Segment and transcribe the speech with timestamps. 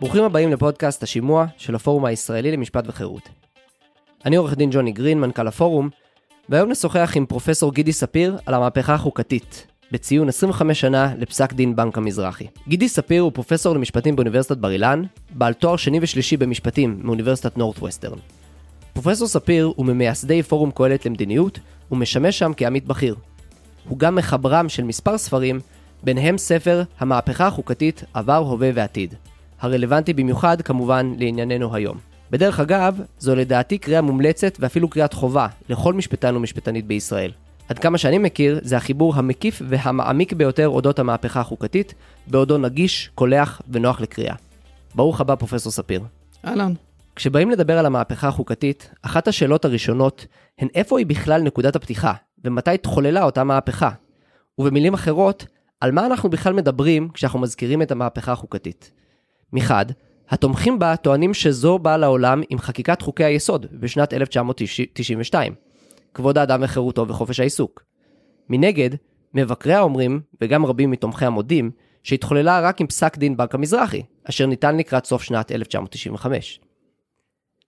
[0.00, 3.28] ברוכים הבאים לפודקאסט השימוע של הפורום הישראלי למשפט וחירות.
[4.24, 5.88] אני עורך דין ג'וני גרין, מנכ"ל הפורום,
[6.48, 11.98] והיום נשוחח עם פרופסור גידי ספיר על המהפכה החוקתית, בציון 25 שנה לפסק דין בנק
[11.98, 12.46] המזרחי.
[12.68, 18.18] גידי ספיר הוא פרופסור למשפטים באוניברסיטת בר אילן, בעל תואר שני ושלישי במשפטים מאוניברסיטת נורת'ווסטרן.
[18.92, 21.58] פרופסור ספיר הוא ממייסדי פורום קהלת למדיניות,
[21.92, 23.16] ומשמש שם כעמית בכיר.
[23.88, 25.60] הוא גם מחברם של מספר ספרים,
[26.02, 29.14] ביניהם ספר המהפכה החוקתית עבר, הווה ועתיד.
[29.60, 31.98] הרלוונטי במיוחד כמובן לענייננו היום.
[32.30, 37.30] בדרך אגב, זו לדעתי קריאה מומלצת ואפילו קריאת חובה לכל משפטן ומשפטנית בישראל.
[37.68, 41.94] עד כמה שאני מכיר, זה החיבור המקיף והמעמיק ביותר אודות המהפכה החוקתית,
[42.26, 44.34] בעודו נגיש, קולח ונוח לקריאה.
[44.94, 46.00] ברוך הבא, פרופסור ספיר.
[46.44, 46.72] אהלן.
[47.16, 50.26] כשבאים לדבר על המהפכה החוקתית, אחת השאלות הראשונות
[50.58, 52.12] הן איפה היא בכלל נקודת הפתיחה,
[52.44, 53.90] ומתי התחוללה אותה מהפכה.
[54.58, 55.46] ובמילים אחרות,
[55.80, 58.92] על מה אנחנו בכלל מדברים כשאנחנו מזכירים את המהפכה החוקתית.
[59.52, 59.86] מחד,
[60.28, 65.54] התומכים בה טוענים שזו באה לעולם עם חקיקת חוקי היסוד בשנת 1992,
[66.14, 67.84] כבוד האדם וחירותו וחופש העיסוק.
[68.48, 68.90] מנגד,
[69.34, 71.70] מבקריה אומרים, וגם רבים מתומכי המודים,
[72.02, 76.60] שהתחוללה רק עם פסק דין בנק המזרחי, אשר ניתן לקראת סוף שנת 1995.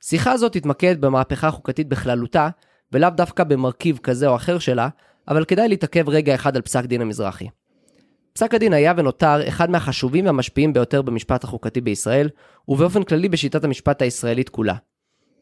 [0.02, 2.48] שיחה זו תתמקד במהפכה החוקתית בכללותה,
[2.92, 4.88] ולאו דווקא במרכיב כזה או אחר שלה,
[5.28, 7.48] אבל כדאי להתעכב רגע אחד על פסק דין המזרחי.
[8.32, 12.28] פסק הדין היה ונותר אחד מהחשובים והמשפיעים ביותר במשפט החוקתי בישראל,
[12.68, 14.74] ובאופן כללי בשיטת המשפט הישראלית כולה.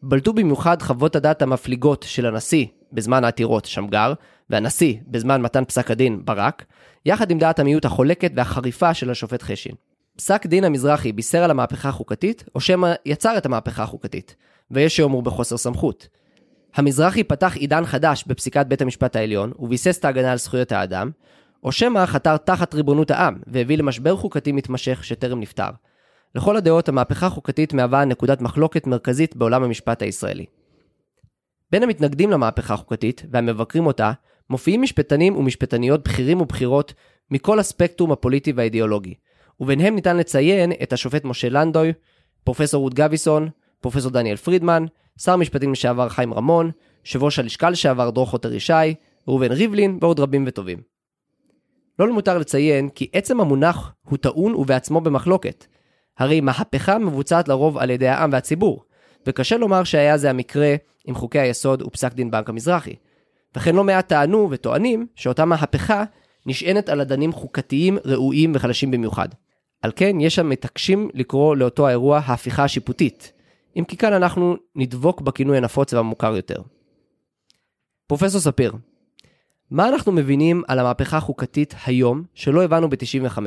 [0.03, 4.13] בלטו במיוחד חוות הדעת המפליגות של הנשיא בזמן העתירות שמגר,
[4.51, 6.65] והנשיא בזמן מתן פסק הדין ברק,
[7.07, 9.75] יחד עם דעת המיעוט החולקת והחריפה של השופט חשין.
[10.17, 14.37] פסק דין המזרחי בישר על המהפכה החוקתית, או שמא יצר את המהפכה החוקתית,
[14.71, 16.09] ויש שיאמרו בחוסר סמכות.
[16.75, 21.11] המזרחי פתח עידן חדש בפסיקת בית המשפט העליון, וביסס את ההגנה על זכויות האדם,
[21.65, 25.71] או שמא חתר תחת ריבונות העם, והביא למשבר חוקתי מתמשך שטרם נפתר.
[26.35, 30.47] לכל הדעות, המהפכה החוקתית מהווה נקודת מחלוקת מרכזית בעולם המשפט הישראלי.
[31.73, 34.13] בין המתנגדים למהפכה החוקתית, והמבקרים אותה,
[34.51, 36.95] מופיעים משפטנים ומשפטניות בכירים ובכירות
[37.31, 39.15] מכל הספקטרום הפוליטי והאידיאולוגי,
[39.61, 41.93] וביניהם ניתן לציין את השופט משה לנדוי,
[42.45, 43.49] פרופסור רות גביסון,
[43.81, 44.85] פרופסור דניאל פרידמן,
[45.19, 46.71] שר המשפטים לשעבר חיים רמון,
[47.05, 48.95] יושב ראש הלשכה לשעבר דרור חוטר ישי,
[49.29, 50.90] ראובן ריבלין ועוד רבים וטובים.
[52.01, 55.67] לא למותר לציין כי עצם המונח הוא טעון ובעצמו במחלוקת.
[56.19, 58.85] הרי מהפכה מבוצעת לרוב על ידי העם והציבור,
[59.27, 60.75] וקשה לומר שהיה זה המקרה
[61.05, 62.95] עם חוקי היסוד ופסק דין בנק המזרחי.
[63.57, 66.05] וכן לא מעט טענו וטוענים שאותה מהפכה
[66.47, 69.29] נשענת על אדנים חוקתיים ראויים וחלשים במיוחד.
[69.83, 73.33] על כן יש שם מתעקשים לקרוא לאותו האירוע ההפיכה השיפוטית,
[73.77, 76.63] אם כי כאן אנחנו נדבוק בכינוי הנפוץ והמוכר יותר.
[78.07, 78.73] פרופסור ספיר,
[79.71, 83.39] מה אנחנו מבינים על המהפכה החוקתית היום שלא הבנו ב-95?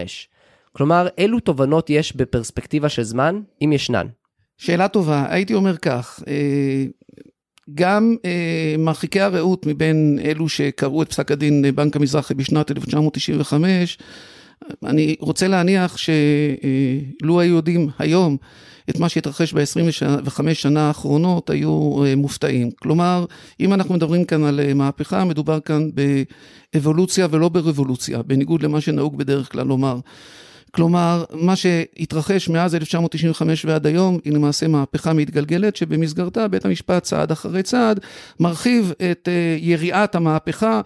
[0.71, 4.07] כלומר, אילו תובנות יש בפרספקטיבה של זמן, אם ישנן?
[4.57, 6.85] שאלה טובה, הייתי אומר כך, אה,
[7.73, 13.97] גם אה, מרחיקי הראות מבין אלו שקראו את פסק הדין בנק המזרחי בשנת 1995,
[14.85, 18.37] אני רוצה להניח שלו היו יודעים היום
[18.89, 22.71] את מה שהתרחש ב-25 שנה האחרונות, היו אה, מופתעים.
[22.71, 23.25] כלומר,
[23.59, 25.89] אם אנחנו מדברים כאן על אה, מהפכה, מדובר כאן
[26.73, 29.99] באבולוציה ולא ברבולוציה, בניגוד למה שנהוג בדרך כלל לומר.
[30.75, 37.31] כלומר, מה שהתרחש מאז 1995 ועד היום היא למעשה מהפכה מתגלגלת שבמסגרתה בית המשפט צעד
[37.31, 37.99] אחרי צעד
[38.39, 40.81] מרחיב את אה, יריעת המהפכה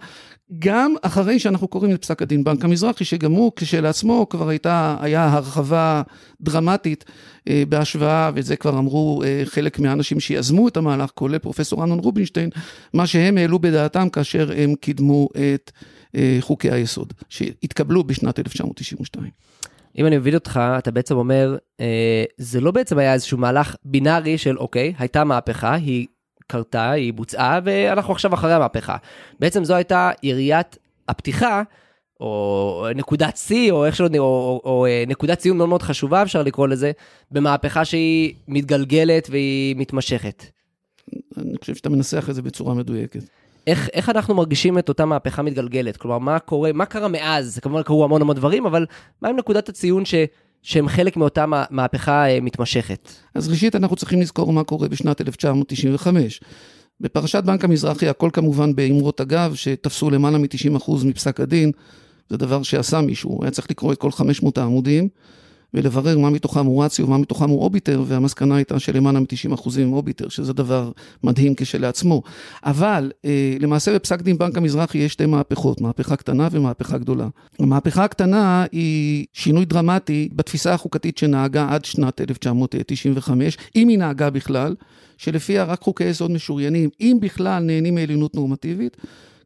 [0.58, 5.28] גם אחרי שאנחנו קוראים את פסק הדין בנק המזרחי, שגם הוא כשלעצמו כבר הייתה, היה
[5.28, 6.02] הרחבה
[6.40, 7.04] דרמטית
[7.48, 11.98] אה, בהשוואה, ואת זה כבר אמרו אה, חלק מהאנשים שיזמו את המהלך, כולל פרופסור אמנון
[11.98, 12.50] רובינשטיין,
[12.94, 15.70] מה שהם העלו בדעתם כאשר הם קידמו את
[16.14, 19.30] אה, חוקי היסוד, שהתקבלו בשנת 1992.
[19.98, 24.38] אם אני מבין אותך, אתה בעצם אומר, אה, זה לא בעצם היה איזשהו מהלך בינארי
[24.38, 26.06] של אוקיי, הייתה מהפכה, היא
[26.48, 28.96] קרתה, היא בוצעה, ואנחנו עכשיו אחרי המהפכה.
[29.40, 30.78] בעצם זו הייתה יריית
[31.08, 31.62] הפתיחה,
[32.20, 36.22] או נקודת שיא, או איך שלא, או, או, או אה, נקודת ציון מאוד מאוד חשובה,
[36.22, 36.92] אפשר לקרוא לזה,
[37.30, 40.44] במהפכה שהיא מתגלגלת והיא מתמשכת.
[41.36, 43.20] אני חושב שאתה מנסח את זה בצורה מדויקת.
[43.66, 45.96] איך, איך אנחנו מרגישים את אותה מהפכה מתגלגלת?
[45.96, 47.58] כלומר, מה קורה, מה קרה מאז?
[47.62, 48.86] כמובן קרו המון המון דברים, אבל
[49.22, 50.14] מה עם נקודת הציון ש...
[50.62, 53.12] שהם חלק מאותה מהפכה אה, מתמשכת.
[53.34, 56.40] אז ראשית, אנחנו צריכים לזכור מה קורה בשנת 1995.
[57.00, 61.72] בפרשת בנק המזרחי, הכל כמובן באמרות אגב, שתפסו למעלה מ-90% מפסק הדין,
[62.28, 65.08] זה דבר שעשה מישהו, היה צריך לקרוא את כל 500 העמודים,
[65.74, 70.28] ולברר מה מתוכם הוא רציו ומה מתוכם הוא אוביטר, והמסקנה הייתה שלמעלה מ-90% הם אוביטר,
[70.28, 70.90] שזה דבר
[71.24, 72.22] מדהים כשלעצמו.
[72.64, 77.28] אבל אה, למעשה בפסק דין בנק המזרחי יש שתי מהפכות, מהפכה קטנה ומהפכה גדולה.
[77.58, 84.74] המהפכה הקטנה היא שינוי דרמטי בתפיסה החוקתית שנהגה עד שנת 1995, אם היא נהגה בכלל,
[85.16, 88.96] שלפיה רק חוקי יסוד משוריינים, אם בכלל נהנים מעליונות נורמטיבית.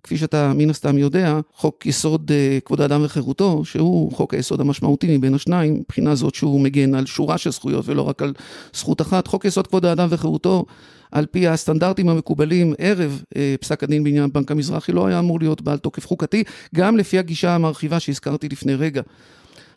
[0.04, 5.18] כפי שאתה מן הסתם יודע, חוק יסוד uh, כבוד האדם וחירותו, שהוא חוק היסוד המשמעותי
[5.18, 8.32] מבין השניים, מבחינה זאת שהוא מגן על שורה של זכויות ולא רק על
[8.74, 9.26] זכות אחת.
[9.26, 10.64] חוק יסוד כבוד האדם וחירותו,
[11.12, 15.62] על פי הסטנדרטים המקובלים ערב uh, פסק הדין בעניין בנק המזרחי, לא היה אמור להיות
[15.62, 16.44] בעל תוקף חוקתי,
[16.74, 19.02] גם לפי הגישה המרחיבה שהזכרתי לפני רגע.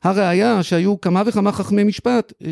[0.04, 2.52] הראיה שהיו כמה וכמה חכמי משפט אה,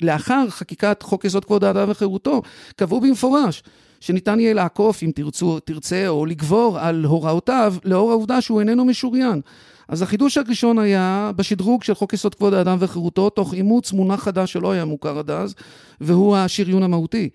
[0.00, 2.42] שלאחר חקיקת חוק יסוד כבוד האדם וחירותו
[2.76, 3.62] קבעו במפורש
[4.06, 9.40] שניתן יהיה לעקוף אם תרצו, תרצה או לגבור על הוראותיו לאור העובדה שהוא איננו משוריין.
[9.88, 14.52] אז החידוש הראשון היה בשדרוג של חוק יסוד כבוד האדם וחירותו תוך אימוץ מונח חדש
[14.52, 15.54] שלא היה מוכר עד אז
[16.00, 17.28] והוא השריון המהותי.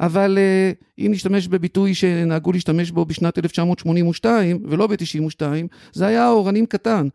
[0.00, 5.42] אבל אה, אם נשתמש בביטוי שנהגו להשתמש בו בשנת 1982 ולא ב-92
[5.92, 7.08] זה היה אורנים קטן.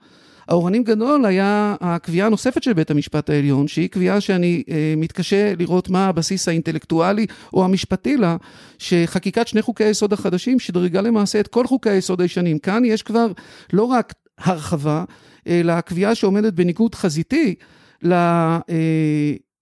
[0.49, 5.89] האורנים גדול היה הקביעה הנוספת של בית המשפט העליון, שהיא קביעה שאני אה, מתקשה לראות
[5.89, 8.37] מה הבסיס האינטלקטואלי או המשפטי לה,
[8.77, 12.59] שחקיקת שני חוקי היסוד החדשים שדרגה למעשה את כל חוקי היסוד הישנים.
[12.59, 13.31] כאן יש כבר
[13.73, 15.03] לא רק הרחבה,
[15.47, 17.55] אלא הקביעה שעומדת בניגוד חזיתי
[18.03, 18.13] ל...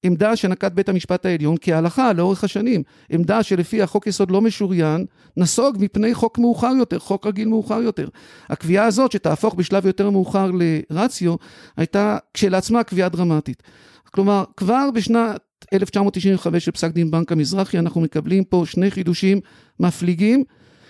[0.08, 5.06] עמדה שנקט בית המשפט העליון כהלכה לאורך השנים, עמדה שלפיה חוק יסוד לא משוריין,
[5.38, 8.08] נסוג מפני חוק מאוחר יותר, חוק רגיל מאוחר יותר.
[8.50, 11.36] הקביעה הזאת שתהפוך בשלב יותר מאוחר לרציו,
[11.78, 13.64] הייתה כשלעצמה קביעה דרמטית.
[14.12, 15.42] כלומר, כבר בשנת
[15.74, 19.40] 1995 בפסק דין בנק המזרחי אנחנו מקבלים פה שני חידושים
[19.80, 20.44] מפליגים,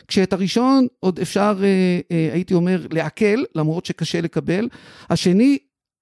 [0.07, 4.67] כשאת הראשון עוד אפשר, אה, אה, הייתי אומר, לעכל, למרות שקשה לקבל.
[5.09, 5.57] השני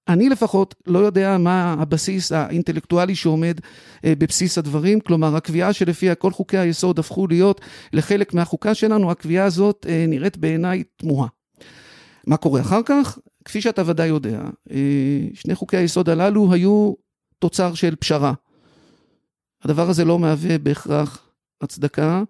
[0.08, 3.60] אני לפחות לא יודע מה הבסיס האינטלקטואלי שעומד
[4.06, 7.62] אה, בבסיס הדברים, כלומר הקביעה שלפיה כל חוקי היסוד הפכו להיות
[7.94, 11.28] לחלק מהחוקה שלנו, הקביעה הזאת אה, נראית בעיניי תמוהה.
[12.28, 13.18] מה קורה אחר כך?
[13.46, 14.42] כפי שאתה ודאי יודע,
[14.72, 14.78] אה,
[15.34, 16.94] שני חוקי היסוד הללו היו
[17.40, 18.34] תוצר של פשרה.
[19.64, 21.28] הדבר הזה לא מהווה בהכרח
[21.62, 22.24] הצדקה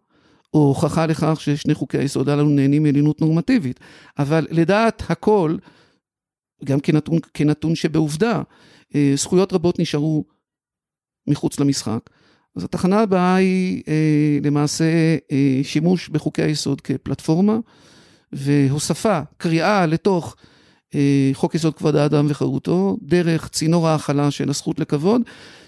[0.53, 3.79] או הוכחה לכך ששני חוקי היסוד הללו נהנים מעליונות נורמטיבית,
[4.19, 5.55] אבל לדעת הכל,
[6.63, 8.41] גם כנתון, כנתון שבעובדה,
[8.95, 10.25] אה, זכויות רבות נשארו
[11.27, 12.09] מחוץ למשחק.
[12.55, 17.57] אז התחנה הבאה היא אה, למעשה אה, שימוש בחוקי היסוד כפלטפורמה
[18.31, 20.35] והוספה, קריאה לתוך
[21.33, 25.21] חוק יסוד כבוד האדם וחירותו, דרך צינור ההכלה של הזכות לכבוד,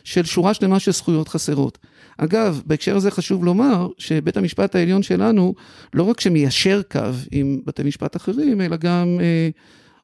[0.04, 1.78] של שורה שלמה של זכויות חסרות.
[2.18, 5.54] אגב, בהקשר הזה חשוב לומר שבית המשפט העליון שלנו
[5.94, 7.00] לא רק שמיישר קו
[7.32, 9.50] עם בתי משפט אחרים, אלא גם אה,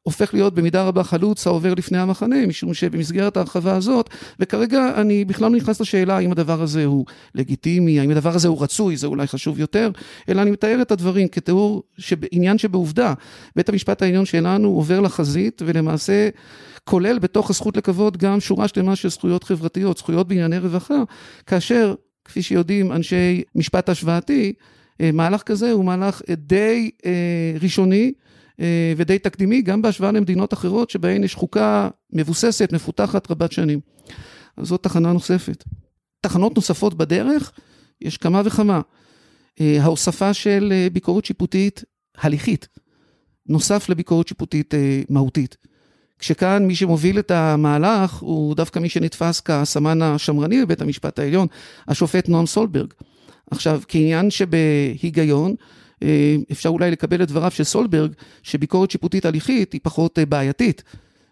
[0.04, 4.10] הופך להיות במידה רבה חלוץ העובר לפני המחנה, משום שבמסגרת ההרחבה הזאת,
[4.40, 8.62] וכרגע אני בכלל לא נכנס לשאלה האם הדבר הזה הוא לגיטימי, האם הדבר הזה הוא
[8.62, 9.90] רצוי, זה אולי חשוב יותר,
[10.28, 11.82] אלא אני מתאר את הדברים כתיאור,
[12.30, 13.14] עניין שבעובדה,
[13.56, 16.28] בית המשפט העליון שלנו עובר לחזית ולמעשה
[16.84, 21.02] כולל בתוך הזכות לכבוד גם שורה שלמה של זכויות חברתיות, זכויות בענייני רווחה,
[21.46, 24.52] כאשר, כפי שיודעים אנשי משפט השוואתי,
[25.00, 27.10] אה, מהלך כזה הוא מהלך די אה,
[27.62, 28.12] ראשוני,
[28.96, 33.80] ודי תקדימי, גם בהשוואה למדינות אחרות שבהן יש חוקה מבוססת, מפותחת, רבת שנים.
[34.56, 35.64] אז זאת תחנה נוספת.
[36.20, 37.52] תחנות נוספות בדרך,
[38.00, 38.80] יש כמה וכמה.
[39.60, 41.84] אה, ההוספה של אה, ביקורת שיפוטית
[42.18, 42.68] הליכית,
[43.48, 44.74] נוסף לביקורת שיפוטית
[45.08, 45.56] מהותית.
[46.18, 51.46] כשכאן מי שמוביל את המהלך הוא דווקא מי שנתפס כסמן השמרני בבית המשפט העליון,
[51.88, 52.92] השופט נועם סולברג.
[53.50, 55.56] עכשיו, כעניין שבהיגיון, אה,
[56.52, 60.82] אפשר אולי לקבל את דבריו של סולברג, שביקורת שיפוטית הליכית היא פחות אה, בעייתית.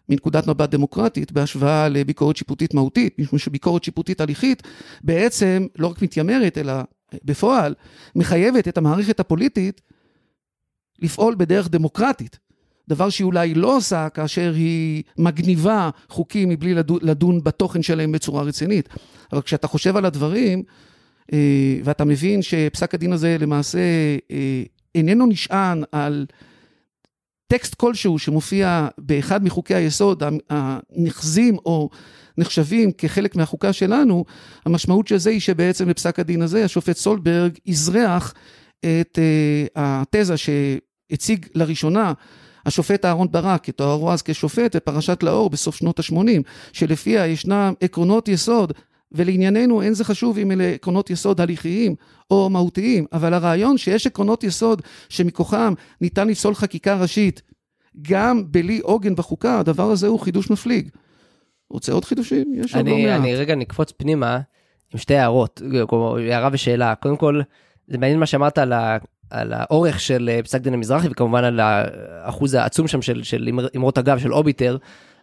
[0.08, 4.62] מנקודת מבט דמוקרטית בהשוואה לביקורת שיפוטית מהותית, משום שביקורת שיפוטית הליכית
[5.02, 6.82] בעצם לא רק מתיימרת, אלא אה,
[7.24, 7.74] בפועל
[8.16, 9.80] מחייבת את המערכת הפוליטית
[10.98, 12.38] לפעול בדרך דמוקרטית.
[12.88, 18.88] דבר שהיא אולי לא עושה כאשר היא מגניבה חוקים מבלי לדון, בתוכן שלהם בצורה רצינית.
[19.32, 20.91] אבל כשאתה חושב על הדברים, אה,
[21.84, 23.78] ואתה מבין שפסק הדין הזה למעשה
[24.30, 24.62] אה,
[24.94, 26.26] איננו נשען על
[27.46, 31.90] טקסט כלשהו שמופיע באחד מחוקי היסוד הנחזים או
[32.38, 34.24] נחשבים כחלק מהחוקה שלנו,
[34.66, 38.34] המשמעות של זה היא שבעצם בפסק הדין הזה השופט סולברג אזרח
[38.78, 42.12] את אה, התזה שהציג לראשונה
[42.66, 48.72] השופט אהרן ברק, כתוארו אז כשופט בפרשת לאור בסוף שנות ה-80, שלפיה ישנם עקרונות יסוד
[49.14, 51.94] ולענייננו אין זה חשוב אם אלה עקרונות יסוד הליכיים
[52.30, 57.42] או מהותיים, אבל הרעיון שיש עקרונות יסוד שמכוחם ניתן לפסול חקיקה ראשית
[58.02, 60.88] גם בלי עוגן בחוקה, הדבר הזה הוא חידוש מפליג.
[61.70, 62.54] רוצה עוד חידושים?
[62.56, 63.20] יש עוד לא אני, מעט.
[63.20, 64.40] אני רגע נקפוץ פנימה
[64.94, 65.62] עם שתי הערות,
[66.18, 66.94] הערה ושאלה.
[66.94, 67.40] קודם כל,
[67.86, 68.98] זה מעניין מה שאמרת על, ה,
[69.30, 73.68] על האורך של אה, פסק דין המזרחי, וכמובן על האחוז העצום שם של, של אמר-
[73.76, 74.76] אמרות הגב של אוביטר.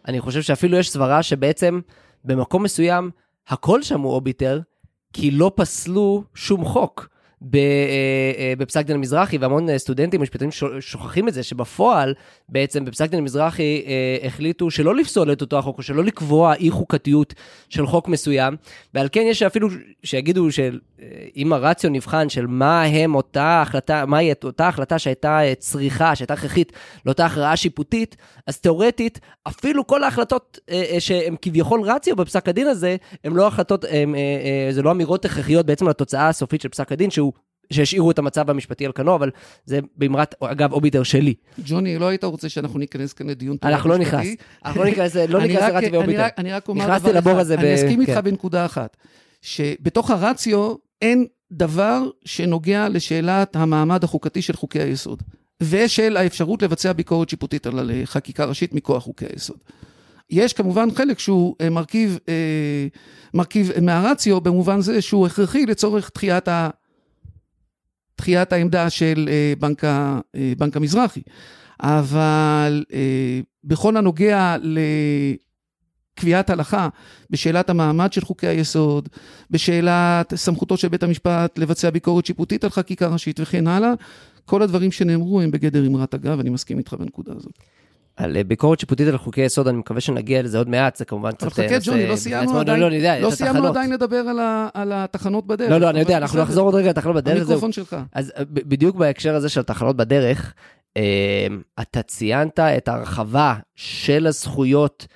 [0.08, 1.80] אני חושב שאפילו יש סברה שבעצם
[2.24, 3.10] במקום מסוים
[3.50, 4.60] הכל שם הוא אוביטר,
[5.12, 7.08] כי לא פסלו שום חוק.
[7.54, 7.58] אה,
[8.38, 12.14] אה, בפסק דין המזרחי, והמון אה, סטודנטים משפטנים ש- שוכחים את זה, שבפועל,
[12.48, 13.84] בעצם בפסק דין המזרחי
[14.22, 17.34] החליטו שלא לפסול את אותו החוק, או שלא לקבוע אי חוקתיות
[17.68, 18.56] של חוק מסוים,
[18.94, 19.68] ועל כן יש אפילו
[20.02, 20.48] שיגידו
[21.00, 26.16] שאם הרציו נבחן של מה הם אותה החלטה, מהי את אותה החלטה שהייתה אה, צריכה,
[26.16, 26.72] שהייתה הכרחית
[27.06, 28.16] לאותה הכרעה שיפוטית,
[28.46, 33.46] אז תאורטית, אפילו כל ההחלטות אה, אה, שהן כביכול רציו בפסק הדין הזה, הן לא
[33.46, 37.32] החלטות, הם, אה, אה, זה לא אמירות הכרחיות בעצם לתוצאה הסופית של פסק הדין, שהוא...
[37.72, 39.30] שהשאירו את המצב המשפטי על כנו, אבל
[39.64, 41.34] זה באמרת, אגב, אוביטר שלי.
[41.64, 43.98] ג'וני, לא היית רוצה שאנחנו ניכנס כאן לדיון תורה אנחנו לא?
[43.98, 44.26] נכנס,
[44.64, 46.26] אנחנו לא ניכנס, לא ניכנס לרציו אני ואוביטר.
[46.38, 48.20] אני רק אומר דבר אחד, אני אסכים איתך כן.
[48.20, 48.96] בנקודה אחת,
[49.42, 55.22] שבתוך הרציו אין דבר שנוגע לשאלת המעמד החוקתי של חוקי היסוד,
[55.62, 59.58] ושל האפשרות לבצע ביקורת שיפוטית על אה, חקיקה ראשית מכוח חוקי היסוד.
[60.30, 62.86] יש כמובן חלק שהוא אה, מרכיב, אה,
[63.34, 66.70] מרכיב מהרציו במובן זה שהוא הכרחי לצורך דחיית, ה,
[68.18, 71.20] דחיית העמדה של אה, בנק, ה, אה, בנק המזרחי.
[71.82, 74.56] אבל אה, בכל הנוגע
[76.20, 76.88] לקביעת הלכה
[77.30, 79.08] בשאלת המעמד של חוקי היסוד,
[79.50, 83.92] בשאלת סמכותו של בית המשפט לבצע ביקורת שיפוטית על חקיקה ראשית וכן הלאה,
[84.44, 87.52] כל הדברים שנאמרו הם בגדר אמרת אגב, אני מסכים איתך בנקודה הזאת.
[88.16, 91.32] על אה, ביקורת שיפוטית על חוקי יסוד, אני מקווה שנגיע לזה עוד מעט, זה כמובן
[91.32, 91.42] קצת...
[91.42, 92.60] אבל חכה אה, נושא ג'וני, לא סיימנו.
[92.60, 93.68] עדיין, לא, לא, יודע, לא סיימנו.
[93.68, 95.70] עדיין לדבר על, ה, על התחנות בדרך.
[95.70, 96.42] לא, לא, אני יודע, אנחנו.
[96.42, 97.36] נחזור עוד רגע לתחנות בדרך.
[97.36, 97.96] המיקרופון שלך.
[98.12, 100.54] אז אה, בדיוק בהקשר הזה של התחנות בדרך,
[101.80, 105.06] אתה ציינת את ההרחבה של הזכויות,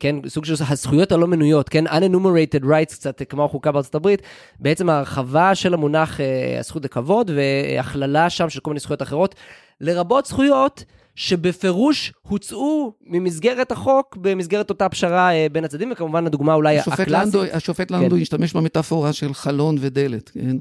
[0.00, 4.22] כן, סוג של הזכויות הלא מנויות, כן, unenumerated rights, קצת כמו החוקה בארצות הברית,
[4.60, 9.34] בעצם ההרחבה של המונח אה, הזכות לכבוד והכללה שם של כל מיני זכויות אחרות,
[9.80, 16.78] לרבות זכויות שבפירוש הוצאו ממסגרת החוק במסגרת אותה פשרה אה, בין הצדדים, וכמובן הדוגמה אולי
[16.78, 17.34] השופט הקלאסית.
[17.34, 18.22] לנדו, השופט לנדו כן.
[18.22, 20.56] השתמש במטאפורה של חלון ודלת, כן?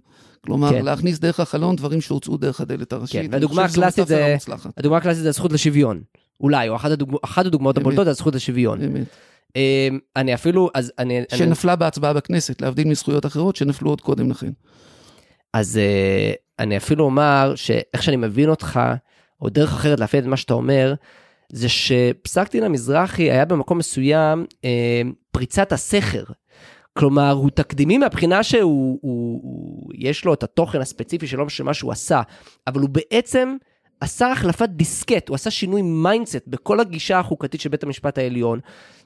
[0.46, 0.86] כלומר, כן.
[0.86, 3.22] להכניס דרך החלון דברים שהוצאו דרך הדלת הראשית.
[3.22, 6.02] כן, והדוגמה הקלאסית זה- מוצלחת, הדוגמה הקלאסית זה הזכות לשוויון.
[6.42, 7.78] אולי, או אחת, הדוגמא, אחת הדוגמאות.
[7.78, 8.80] הבולטות זה הזכות לשוויון.
[8.80, 9.08] באמת.
[9.56, 11.18] אה, אני אפילו, אז אני...
[11.18, 14.52] אני שנפלה בהצבעה בכנסת, להבדיל מזכויות אחרות שנפלו עוד קודם לכן.
[15.54, 18.80] אז אה, אני אפילו אומר שאיך שאני מבין אותך,
[19.42, 20.94] או דרך אחרת להפעיל את מה שאתה אומר,
[21.52, 25.02] זה שפסק דין המזרחי היה במקום מסוים אה,
[25.32, 26.24] פריצת הסכר.
[26.98, 31.74] כלומר, הוא תקדימי מהבחינה שהוא, הוא, הוא, יש לו את התוכן הספציפי שלו, של מה
[31.74, 32.22] שהוא עשה,
[32.68, 33.56] אבל הוא בעצם
[34.00, 38.60] עשה החלפת דיסקט, הוא עשה שינוי mindset בכל הגישה החוקתית של בית המשפט העליון,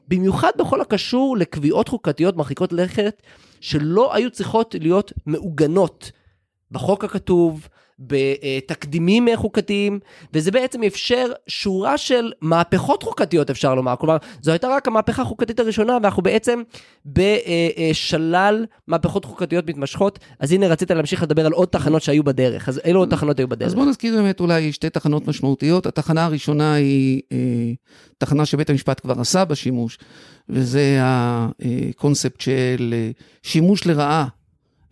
[0.08, 3.22] במיוחד בכל הקשור לקביעות חוקתיות מרחיקות לכת,
[3.62, 6.12] שלא היו צריכות להיות מעוגנות
[6.72, 7.68] בחוק הכתוב,
[8.08, 10.00] בתקדימים חוקתיים,
[10.34, 15.60] וזה בעצם אפשר שורה של מהפכות חוקתיות אפשר לומר, כלומר זו הייתה רק המהפכה החוקתית
[15.60, 16.62] הראשונה ואנחנו בעצם
[17.06, 22.82] בשלל מהפכות חוקתיות מתמשכות, אז הנה רצית להמשיך לדבר על עוד תחנות שהיו בדרך, אז
[22.86, 23.68] אילו עוד תחנות היו בדרך?
[23.68, 25.86] אז בואו נזכיר באמת אולי שתי תחנות משמעותיות.
[25.86, 27.38] התחנה הראשונה היא אה,
[28.18, 29.98] תחנה שבית המשפט כבר עשה בה שימוש,
[30.50, 33.12] וזה הקונספט של אה,
[33.44, 34.28] שימוש לרעה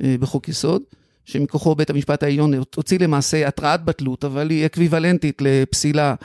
[0.03, 0.81] אה, בחוק יסוד,
[1.29, 6.15] שמכוחו בית המשפט העליון הוציא למעשה התראת בטלות, אבל היא אקוויוולנטית לפסילה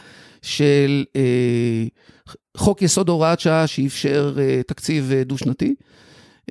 [0.43, 1.85] של אה,
[2.57, 5.75] חוק יסוד הוראת שעה שאפשר אה, תקציב אה, דו-שנתי.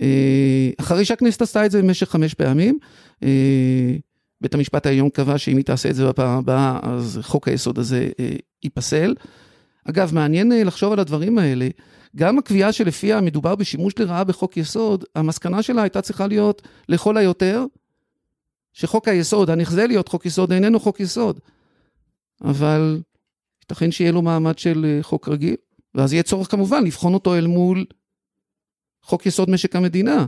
[0.01, 2.77] אה, אחרי שהכנסת עשתה את זה במשך חמש פעמים,
[3.24, 3.95] אה,
[4.41, 8.10] בית המשפט העליון קבע שאם היא תעשה את זה בפעם הבאה, אז חוק היסוד הזה
[8.19, 8.29] אה,
[8.63, 9.15] ייפסל.
[9.89, 11.67] אגב, מעניין אה, לחשוב על הדברים האלה.
[12.15, 17.65] גם הקביעה שלפיה מדובר בשימוש לרעה בחוק יסוד, המסקנה שלה הייתה צריכה להיות לכל היותר,
[18.74, 21.39] שחוק היסוד, הנחזה להיות חוק יסוד, איננו חוק יסוד.
[22.42, 23.01] אבל
[23.63, 25.56] ייתכן שיהיה לו מעמד של אה, חוק רגיל,
[25.96, 27.86] ואז יהיה צורך כמובן לבחון אותו אל מול
[29.03, 30.25] חוק יסוד משק המדינה.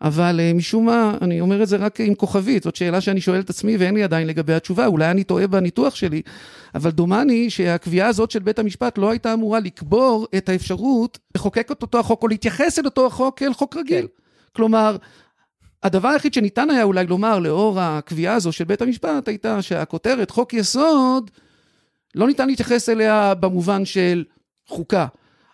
[0.00, 3.40] אבל אה, משום מה, אני אומר את זה רק עם כוכבית, זאת שאלה שאני שואל
[3.40, 6.22] את עצמי ואין לי עדיין לגבי התשובה, אולי אני טועה בניתוח שלי,
[6.74, 11.82] אבל דומני שהקביעה הזאת של בית המשפט לא הייתה אמורה לקבור את האפשרות לחוקק את
[11.82, 14.06] אותו החוק או להתייחס אל אותו החוק כאל חוק רגיל.
[14.06, 14.06] כן.
[14.52, 14.96] כלומר,
[15.82, 20.54] הדבר היחיד שניתן היה אולי לומר לאור הקביעה הזו של בית המשפט הייתה שהכותרת חוק
[20.54, 21.30] יסוד,
[22.14, 24.24] לא ניתן להתייחס אליה במובן של
[24.66, 25.06] חוקה.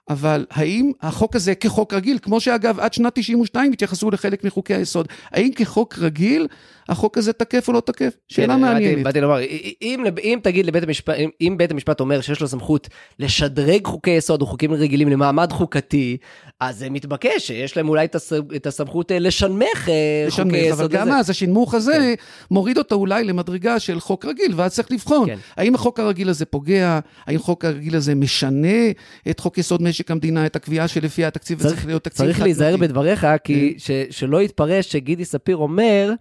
[0.08, 5.08] אבל האם החוק הזה כחוק רגיל, כמו שאגב עד שנת 92 התייחסו לחלק מחוקי היסוד,
[5.30, 6.46] האם כחוק רגיל
[6.92, 8.12] החוק הזה תקף או לא תקף?
[8.28, 9.04] שאלה כן, מעניינת.
[9.04, 9.40] באתי, לומר,
[9.82, 14.42] אם, אם תגיד לבית המשפט, אם, בית המשפט אומר שיש לו סמכות לשדרג חוקי יסוד
[14.42, 16.16] או חוקים רגילים למעמד חוקתי,
[16.60, 20.66] אז זה מתבקש שיש להם אולי את, הס, את הסמכות אה, לשנמך אה, לשנמך, חוקי
[20.66, 20.80] יסוד.
[20.80, 22.14] אבל גם אז השנמוך הזה כן.
[22.50, 25.26] מוריד אותו אולי למדרגה של חוק רגיל, ואז צריך לבחון.
[25.26, 25.38] כן.
[25.56, 26.98] האם החוק הרגיל הזה פוגע?
[27.26, 28.90] האם החוק הרגיל הזה משנה
[29.30, 32.76] את חוק יסוד משק המדינה, את הקביעה שלפיה התקציב צריך, להיות תקציב חד צריך להיזהר
[32.76, 33.74] בדבריך, כי.
[33.78, 36.12] ש, שלא יתפרש שגידי ספיר אומר,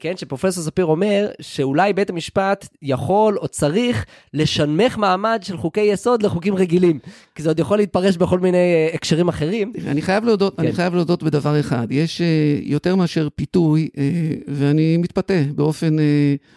[0.00, 6.22] כן, שפרופסור ספיר אומר שאולי בית המשפט יכול או צריך לשנמך מעמד של חוקי יסוד
[6.22, 6.98] לחוקים רגילים,
[7.34, 9.72] כי זה עוד יכול להתפרש בכל מיני אה, הקשרים אחרים.
[9.86, 10.62] אני חייב להודות, כן.
[10.62, 12.24] אני חייב להודות בדבר אחד, יש uh,
[12.62, 13.98] יותר מאשר פיתוי, uh,
[14.48, 16.02] ואני מתפתה באופן, uh,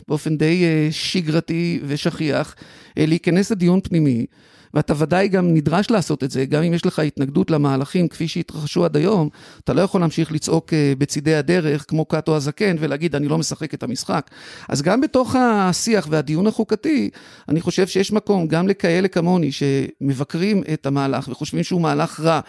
[0.08, 4.26] באופן די uh, שגרתי ושכיח, uh, להיכנס לדיון פנימי.
[4.74, 8.86] ואתה ודאי גם נדרש לעשות את זה, גם אם יש לך התנגדות למהלכים כפי שהתרחשו
[8.86, 9.30] עד היום,
[9.64, 13.74] אתה לא יכול להמשיך לצעוק אה, בצידי הדרך כמו קאטו הזקן ולהגיד אני לא משחק
[13.74, 14.30] את המשחק.
[14.70, 17.10] אז גם בתוך השיח והדיון החוקתי,
[17.50, 22.40] אני חושב שיש מקום גם לכאלה כמוני שמבקרים את המהלך וחושבים שהוא מהלך רע.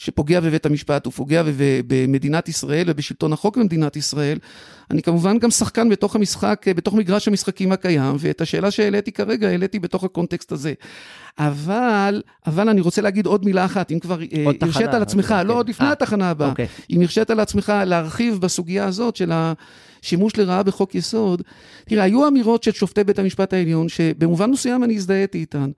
[0.00, 1.42] שפוגע בבית המשפט, הוא פוגע
[1.86, 4.38] במדינת ישראל ובשלטון החוק במדינת ישראל.
[4.90, 9.78] אני כמובן גם שחקן בתוך המשחק, בתוך מגרש המשחקים הקיים, ואת השאלה שהעליתי כרגע, העליתי
[9.78, 10.72] בתוך הקונטקסט הזה.
[11.38, 15.52] אבל, אבל אני רוצה להגיד עוד מילה אחת, אם כבר אה, הרשית על עצמך, לא,
[15.52, 16.66] עוד לפני אה, התחנה הבאה, אוקיי.
[16.90, 21.42] אם הרשית על עצמך להרחיב בסוגיה הזאת של השימוש לרעה בחוק יסוד,
[21.84, 25.70] תראה, היו אמירות של שופטי בית המשפט העליון, שבמובן מסוים אני הזדהיתי איתן.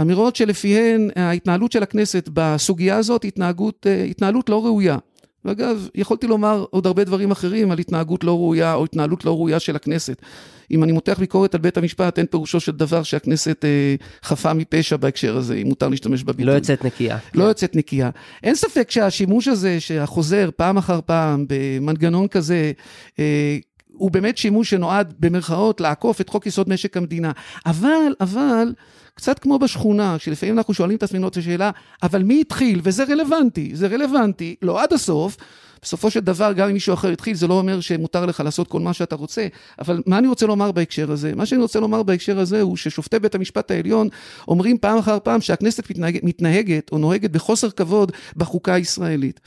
[0.00, 4.96] אמירות שלפיהן ההתנהלות של הכנסת בסוגיה הזאת התנהגות, אה, התנהלות לא ראויה.
[5.44, 9.60] ואגב, יכולתי לומר עוד הרבה דברים אחרים על התנהגות לא ראויה או התנהלות לא ראויה
[9.60, 10.22] של הכנסת.
[10.70, 14.96] אם אני מותח ביקורת על בית המשפט, אין פירושו של דבר שהכנסת אה, חפה מפשע
[14.96, 16.44] בהקשר הזה, אם מותר להשתמש בביטוי.
[16.44, 17.18] לא יוצאת נקייה.
[17.34, 17.48] לא כן.
[17.48, 18.10] יוצאת נקייה.
[18.42, 22.72] אין ספק שהשימוש הזה, שהחוזר פעם אחר פעם במנגנון כזה,
[23.18, 23.58] אה,
[23.96, 27.32] הוא באמת שימוש שנועד במרכאות לעקוף את חוק יסוד משק המדינה.
[27.66, 28.74] אבל, אבל,
[29.14, 31.70] קצת כמו בשכונה, שלפעמים אנחנו שואלים את עצמנו את השאלה,
[32.02, 32.80] אבל מי התחיל?
[32.82, 35.36] וזה רלוונטי, זה רלוונטי, לא עד הסוף.
[35.82, 38.80] בסופו של דבר, גם אם מישהו אחר התחיל, זה לא אומר שמותר לך לעשות כל
[38.80, 39.46] מה שאתה רוצה.
[39.78, 41.34] אבל מה אני רוצה לומר בהקשר הזה?
[41.34, 44.08] מה שאני רוצה לומר בהקשר הזה הוא ששופטי בית המשפט העליון
[44.48, 49.40] אומרים פעם אחר פעם שהכנסת מתנהג, מתנהגת או נוהגת בחוסר כבוד בחוקה הישראלית.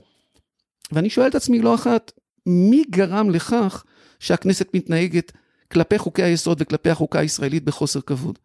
[0.92, 2.12] ואני שואל את עצמי לא אחת,
[2.46, 3.84] מי גרם לכך
[4.20, 5.32] שהכנסת מתנהגת
[5.72, 8.40] כלפי חוקי היסוד וכלפי החוקה הישראלית בחוסר כבוד?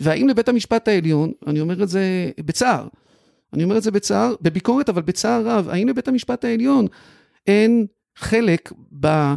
[0.00, 2.88] והאם לבית המשפט העליון, אני אומר את זה בצער,
[3.52, 6.86] אני אומר את זה בצער, בביקורת, אבל בצער רב, האם לבית המשפט העליון
[7.46, 7.86] אין
[8.16, 9.34] חלק ב...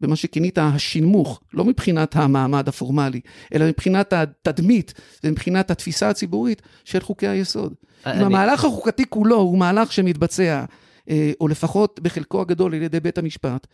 [0.00, 3.20] במה שכינית השנמוך, לא מבחינת המעמד הפורמלי,
[3.54, 4.94] אלא מבחינת התדמית
[5.24, 7.74] ומבחינת התפיסה הציבורית של חוקי היסוד.
[8.06, 8.20] אני...
[8.20, 10.64] אם המהלך החוקתי כולו הוא מהלך שמתבצע,
[11.10, 13.66] אה, או לפחות בחלקו הגדול על ידי בית המשפט,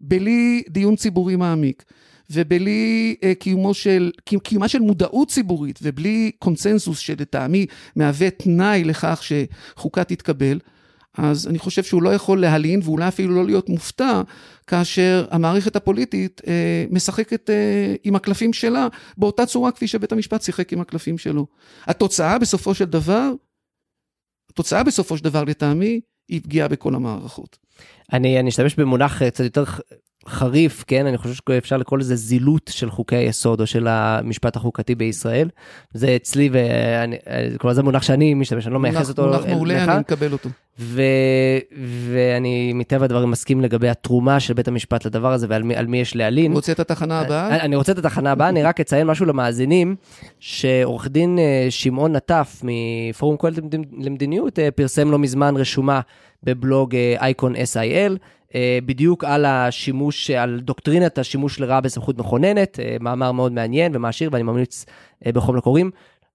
[0.00, 1.84] בלי דיון ציבורי מעמיק,
[2.30, 4.10] ובלי אה, קיומו של,
[4.42, 10.58] קיומה של מודעות ציבורית ובלי קונצנזוס שלטעמי מהווה תנאי לכך שחוקה תתקבל,
[11.18, 14.22] אז אני חושב שהוא לא יכול להלין ואולי אפילו לא להיות מופתע
[14.66, 20.72] כאשר המערכת הפוליטית אה, משחקת אה, עם הקלפים שלה באותה צורה כפי שבית המשפט שיחק
[20.72, 21.46] עם הקלפים שלו.
[21.86, 23.30] התוצאה בסופו של דבר,
[24.50, 27.58] התוצאה בסופו של דבר לטעמי היא פגיעה בכל המערכות.
[28.12, 29.64] אני, אשתמש במונח קצת יותר
[30.28, 34.94] חריף, כן, אני חושב שאפשר לקרוא לזה זילות של חוקי היסוד או של המשפט החוקתי
[34.94, 35.48] בישראל.
[35.94, 37.16] זה אצלי, ואני,
[37.58, 39.26] כלומר זה מונח שאני משתמש, אני לא מייחס אותו.
[39.26, 40.48] מונח מעולה, אני מקבל אותו.
[40.78, 41.02] ו,
[42.10, 46.16] ואני מטבע הדברים מסכים לגבי התרומה של בית המשפט לדבר הזה ועל מי, מי יש
[46.16, 46.52] להלין.
[46.52, 47.48] רוצה את התחנה הבאה?
[47.48, 49.96] אני, אני רוצה את התחנה הבאה, אני רק אציין משהו למאזינים,
[50.40, 53.58] שעורך דין אה, שמעון נטף מפורום קהלת
[53.98, 56.00] למדיניות אה, פרסם לא מזמן רשומה
[56.42, 58.16] בבלוג אייקון אה, SIL.
[58.54, 64.30] אה, בדיוק על השימוש, על דוקטרינת השימוש לרעה בסמכות מכוננת, אה, מאמר מאוד מעניין ומעשיר
[64.32, 64.84] ואני ממליץ
[65.26, 65.90] אה, בחום לקוראים.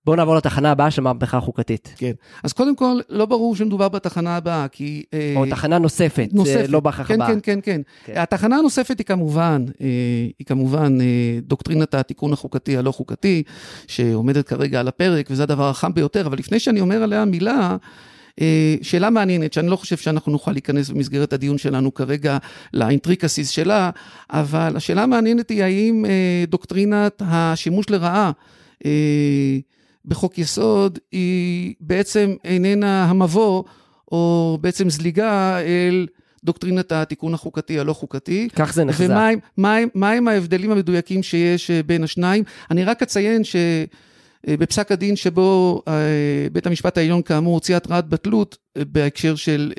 [0.05, 1.93] בואו נעבור לתחנה הבאה של המהפכה החוקתית.
[1.97, 2.11] כן.
[2.43, 5.03] אז קודם כל, לא ברור שמדובר בתחנה הבאה, כי...
[5.35, 6.69] או תחנה נוספת, נוספת.
[6.69, 7.27] לא בהכרח כן, הבאה.
[7.27, 8.13] כן, כן, כן, כן.
[8.15, 9.65] התחנה הנוספת היא כמובן,
[10.39, 10.97] היא כמובן
[11.41, 13.43] דוקטרינת התיקון החוקתי הלא חוקתי,
[13.87, 17.75] שעומדת כרגע על הפרק, וזה הדבר החם ביותר, אבל לפני שאני אומר עליה מילה, אה,
[18.81, 22.37] שאלה מעניינת, שאני לא חושב שאנחנו נוכל להיכנס במסגרת הדיון שלנו כרגע
[22.73, 23.89] לאינטריקסיס שלה,
[24.29, 28.31] אבל השאלה המעניינת היא האם אה, דוקטרינת השימוש לרעה
[28.85, 28.91] אה,
[30.05, 33.63] בחוק יסוד היא בעצם איננה המבוא,
[34.11, 36.07] או בעצם זליגה אל...
[36.45, 38.47] דוקטרינת התיקון החוקתי הלא חוקתי.
[38.55, 39.05] כך זה נחזה.
[39.05, 42.43] ומהם מה, מה, מה ההבדלים המדויקים שיש בין השניים.
[42.71, 43.55] אני רק אציין ש...
[44.47, 45.81] בפסק הדין שבו
[46.51, 49.73] בית המשפט העליון כאמור הוציא התרעת בטלות בהקשר של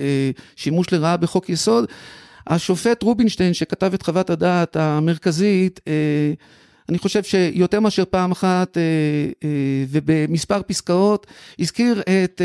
[0.56, 1.84] שימוש לרעה בחוק יסוד,
[2.46, 5.80] השופט רובינשטיין שכתב את חוות הדעת המרכזית,
[6.88, 8.78] אני חושב שיותר מאשר פעם אחת
[9.88, 11.26] ובמספר פסקאות
[11.58, 12.42] הזכיר את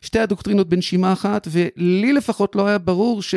[0.00, 3.34] שתי הדוקטרינות בנשימה אחת ולי לפחות לא היה ברור ש...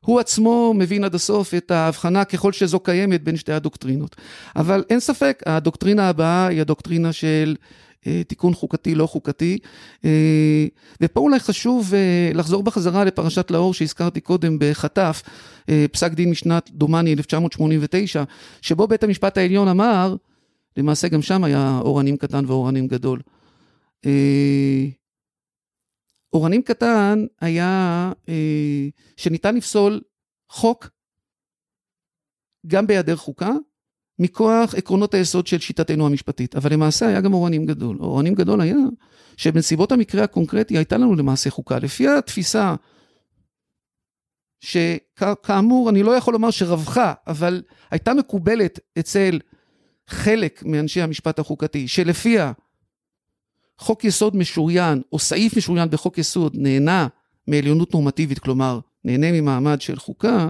[0.00, 4.16] הוא עצמו מבין עד הסוף את ההבחנה ככל שזו קיימת בין שתי הדוקטרינות.
[4.56, 7.56] אבל אין ספק, הדוקטרינה הבאה היא הדוקטרינה של
[8.06, 9.58] אה, תיקון חוקתי לא חוקתי.
[10.04, 10.66] אה,
[11.00, 15.22] ופה אולי חשוב אה, לחזור בחזרה לפרשת לאור שהזכרתי קודם בחטף,
[15.92, 18.24] פסק דין משנת דומני 1989,
[18.62, 20.16] שבו בית המשפט העליון אמר,
[20.76, 23.20] למעשה גם שם היה אורנים קטן ואורנים גדול.
[26.32, 30.00] אורנים קטן היה אה, שניתן לפסול
[30.48, 30.88] חוק
[32.66, 33.50] גם בהיעדר חוקה,
[34.18, 36.56] מכוח עקרונות היסוד של שיטתנו המשפטית.
[36.56, 37.96] אבל למעשה היה גם אורנים גדול.
[38.00, 38.76] אורנים גדול היה
[39.36, 41.78] שבנסיבות המקרה הקונקרטי הייתה לנו למעשה חוקה.
[41.78, 42.74] לפי התפיסה
[44.60, 49.38] שכאמור אני לא יכול לומר שרווחה, אבל הייתה מקובלת אצל
[50.08, 52.52] חלק מאנשי המשפט החוקתי, שלפיה
[53.80, 57.06] חוק יסוד משוריין, או סעיף משוריין בחוק יסוד, נהנה
[57.48, 60.48] מעליונות נורמטיבית, כלומר, נהנה ממעמד של חוקה,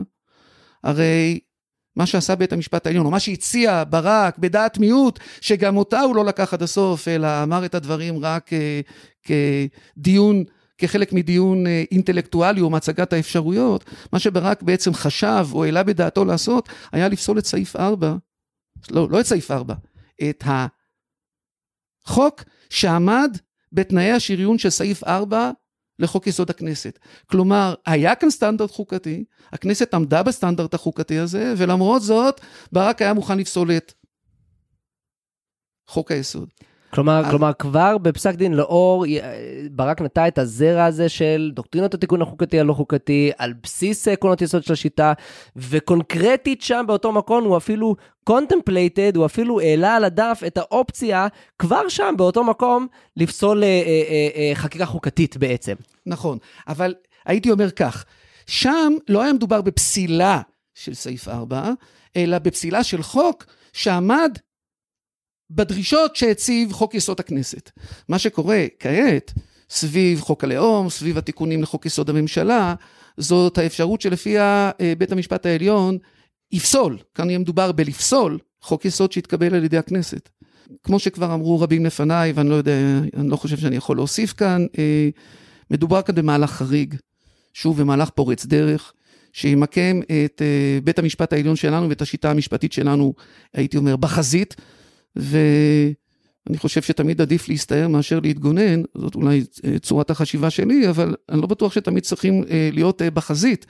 [0.85, 1.41] הרי
[1.97, 6.25] מה שעשה בית המשפט העליון, או מה שהציע ברק בדעת מיעוט, שגם אותה הוא לא
[6.25, 9.33] לקח עד הסוף, אלא אמר את הדברים רק uh,
[9.97, 10.45] כדיון,
[10.79, 16.69] כחלק מדיון uh, אינטלקטואלי או מהצגת האפשרויות, מה שברק בעצם חשב או העלה בדעתו לעשות,
[16.93, 18.15] היה לפסול את סעיף 4,
[18.91, 19.75] לא, לא את סעיף 4,
[20.31, 20.45] את
[22.07, 23.37] החוק שעמד
[23.73, 25.51] בתנאי השריון של סעיף 4
[25.99, 26.99] לחוק יסוד הכנסת.
[27.27, 32.41] כלומר, היה כאן סטנדרט חוקתי, הכנסת עמדה בסטנדרט החוקתי הזה, ולמרות זאת,
[32.73, 33.93] ברק היה מוכן לפסול את
[35.89, 36.49] חוק היסוד.
[36.95, 37.31] כלומר, אז...
[37.31, 39.05] כלומר כבר בפסק דין לאור
[39.71, 44.65] ברק נטע את הזרע הזה של דוקטרינות התיקון החוקתי הלא חוקתי על בסיס עקרונות יסוד
[44.65, 45.13] של השיטה
[45.57, 47.97] וקונקרטית שם באותו מקום הוא אפילו
[48.31, 51.27] contemplated הוא אפילו העלה על הדף את האופציה
[51.59, 55.75] כבר שם באותו מקום לפסול אה, אה, אה, אה, חקיקה חוקתית בעצם.
[56.07, 56.95] נכון אבל
[57.27, 58.05] הייתי אומר כך
[58.47, 60.41] שם לא היה מדובר בפסילה
[60.75, 61.71] של סעיף 4
[62.17, 64.39] אלא בפסילה של חוק שעמד
[65.51, 67.71] בדרישות שהציב חוק יסוד הכנסת.
[68.09, 69.33] מה שקורה כעת,
[69.71, 72.75] סביב חוק הלאום, סביב התיקונים לחוק יסוד הממשלה,
[73.17, 75.99] זאת האפשרות שלפיה אה, בית המשפט העליון
[76.53, 80.29] יפסול, כאן יהיה מדובר בלפסול חוק יסוד שהתקבל על ידי הכנסת.
[80.83, 82.73] כמו שכבר אמרו רבים לפניי, ואני לא יודע,
[83.17, 85.09] אני לא חושב שאני יכול להוסיף כאן, אה,
[85.71, 86.95] מדובר כאן במהלך חריג,
[87.55, 88.93] שוב במהלך פורץ דרך,
[89.33, 93.15] שימקם את אה, בית המשפט העליון שלנו ואת השיטה המשפטית שלנו,
[93.55, 94.57] הייתי אומר, בחזית.
[95.17, 101.41] ואני חושב שתמיד עדיף להסתער מאשר להתגונן, זאת אולי אה, צורת החשיבה שלי, אבל אני
[101.41, 103.67] לא בטוח שתמיד צריכים אה, להיות אה, בחזית.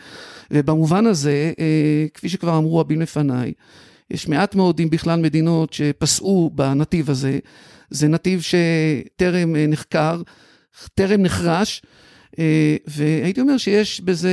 [0.50, 1.52] ובמובן הזה,
[2.14, 3.52] כפי שכבר אמרו רבים לפניי,
[4.10, 7.38] יש מעט מאוד, אם בכלל, מדינות שפסעו בנתיב הזה.
[7.90, 10.22] זה נתיב שטרם נחקר,
[10.94, 11.82] טרם נחרש,
[12.86, 14.32] והייתי אומר שיש בזה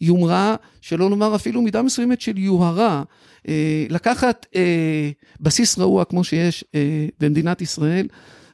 [0.00, 3.02] יומרה, שלא לומר אפילו מידה מסוימת של יוהרה.
[3.48, 8.06] אה, לקחת אה, בסיס רעוע כמו שיש אה, במדינת ישראל,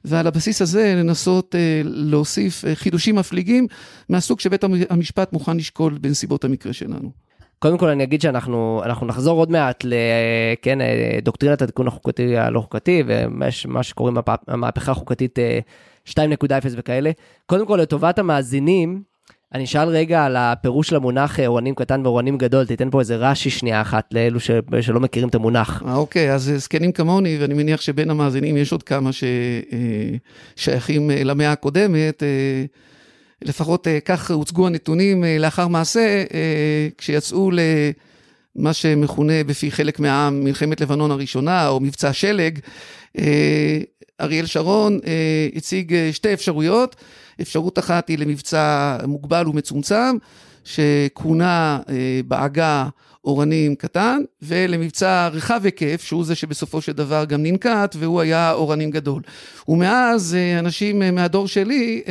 [0.04, 3.66] ועל הבסיס הזה לנסות להוסיף חידושים מפליגים
[4.08, 7.10] מהסוג שבית המשפט מוכן לשקול בנסיבות המקרה שלנו.
[7.58, 10.78] קודם כל אני אגיד שאנחנו אנחנו נחזור עוד מעט לכן
[11.22, 14.16] דוקטרינת התיקון החוקתי הלא חוקתי ומה שקוראים
[14.48, 15.38] המהפכה החוקתית
[16.08, 16.14] 2.0
[16.76, 17.10] וכאלה.
[17.46, 19.02] קודם כל לטובת המאזינים
[19.54, 23.16] אני אשאל רגע על הפירוש של המונח אה, אורנים קטן ואורנים גדול, תיתן פה איזה
[23.16, 24.50] רש"י שנייה אחת לאלו ש...
[24.80, 25.82] שלא מכירים את המונח.
[25.86, 29.10] אה, אוקיי, אז זקנים כמוני, ואני מניח שבין המאזינים יש עוד כמה
[30.56, 32.22] ששייכים אה, למאה הקודמת.
[33.42, 36.24] לפחות כך הוצגו הנתונים לאחר מעשה,
[36.98, 42.58] כשיצאו למה שמכונה בפי חלק מהעם מלחמת לבנון הראשונה, או מבצע שלג,
[44.20, 45.00] אריאל שרון
[45.54, 46.96] הציג שתי אפשרויות.
[47.40, 50.16] אפשרות אחת היא למבצע מוגבל ומצומצם,
[50.64, 52.88] שכונה אה, בעגה
[53.24, 58.90] אורנים קטן, ולמבצע רחב היקף, שהוא זה שבסופו של דבר גם ננקט, והוא היה אורנים
[58.90, 59.22] גדול.
[59.68, 62.02] ומאז אה, אנשים אה, מהדור שלי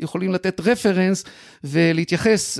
[0.00, 1.24] יכולים לתת רפרנס
[1.64, 2.58] ולהתייחס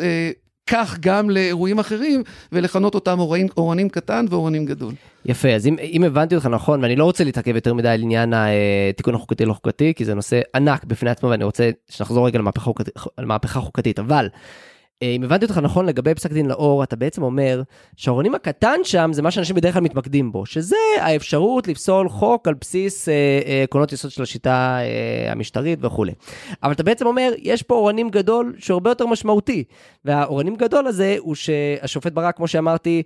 [0.66, 2.22] כך גם לאירועים אחרים,
[2.53, 4.87] ולכנות אותם אורנים, אורנים קטן ואורנים גדל.
[5.25, 8.33] יפה, אז אם, אם הבנתי אותך נכון, ואני לא רוצה להתעכב יותר מדי על עניין
[8.35, 12.38] התיקון החוקתי לא חוקתי, כי זה נושא ענק בפני עצמו, ואני רוצה שנחזור רגע
[13.18, 14.29] למהפכה חוקתית אבל
[15.03, 17.62] אם הבנתי אותך נכון לגבי פסק דין לאור, אתה בעצם אומר
[17.97, 22.55] שהאורנים הקטן שם זה מה שאנשים בדרך כלל מתמקדים בו, שזה האפשרות לפסול חוק על
[22.55, 23.09] בסיס
[23.65, 26.12] עקרונות אה, יסוד של השיטה אה, המשטרית וכולי.
[26.62, 29.65] אבל אתה בעצם אומר, יש פה אורנים גדול שהוא הרבה יותר משמעותי,
[30.05, 33.03] והאורנים גדול הזה הוא שהשופט ברק, כמו שאמרתי,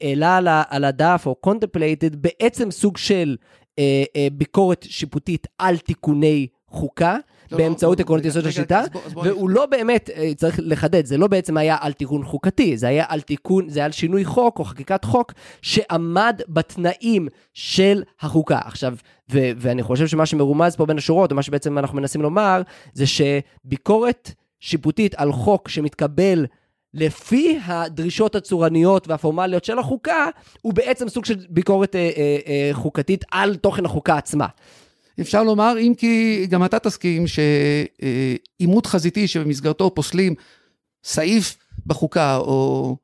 [0.00, 3.36] העלה על, על הדף או contemplated בעצם סוג של
[3.78, 7.16] אה, אה, ביקורת שיפוטית על תיקוני חוקה.
[7.52, 8.82] לא, לא באמצעות לא, עקרונות יסוד השיטה,
[9.14, 13.04] והוא לא באמת, אה, צריך לחדד, זה לא בעצם היה על תיקון חוקתי, זה היה
[13.08, 15.32] על תיקון, זה היה על שינוי חוק או חקיקת חוק
[15.62, 18.58] שעמד בתנאים של החוקה.
[18.64, 18.94] עכשיו,
[19.32, 23.04] ו- ואני חושב שמה שמרומז פה בין השורות, או מה שבעצם אנחנו מנסים לומר, זה
[23.06, 26.46] שביקורת שיפוטית על חוק שמתקבל
[26.94, 30.26] לפי הדרישות הצורניות והפורמליות של החוקה,
[30.62, 34.46] הוא בעצם סוג של ביקורת אה, אה, אה, חוקתית על תוכן החוקה עצמה.
[35.20, 40.34] אפשר לומר, אם כי גם אתה תסכים שעימות חזיתי שבמסגרתו פוסלים
[41.04, 42.96] סעיף בחוקה או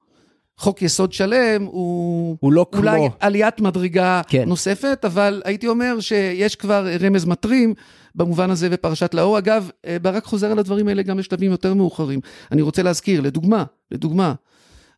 [0.57, 3.09] חוק יסוד שלם, הוא, הוא לא אולי כמו...
[3.21, 4.49] עליית מדרגה כן.
[4.49, 7.75] נוספת, אבל הייתי אומר שיש כבר רמז מטרים
[8.15, 9.39] במובן הזה בפרשת לאור.
[9.39, 9.71] אגב,
[10.03, 12.21] ברק חוזר על הדברים האלה גם בשלבים יותר מאוחרים.
[12.53, 14.35] אני רוצה להזכיר, לדוגמה, לדוגמה,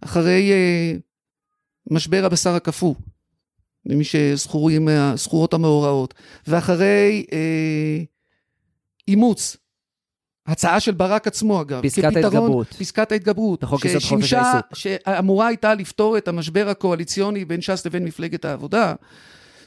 [0.00, 1.00] אחרי uh,
[1.90, 2.94] משבר הבשר הקפוא,
[3.86, 6.14] למי שזכורים מהזכורות המאורעות,
[6.46, 8.02] ואחרי אה,
[9.08, 9.56] אימוץ,
[10.46, 12.66] הצעה של ברק עצמו אגב, פסקת כפתרון, ההתגברות.
[12.66, 18.94] פסקת ההתגברות, ששימשה, שאמורה הייתה לפתור את המשבר הקואליציוני בין ש"ס לבין מפלגת העבודה,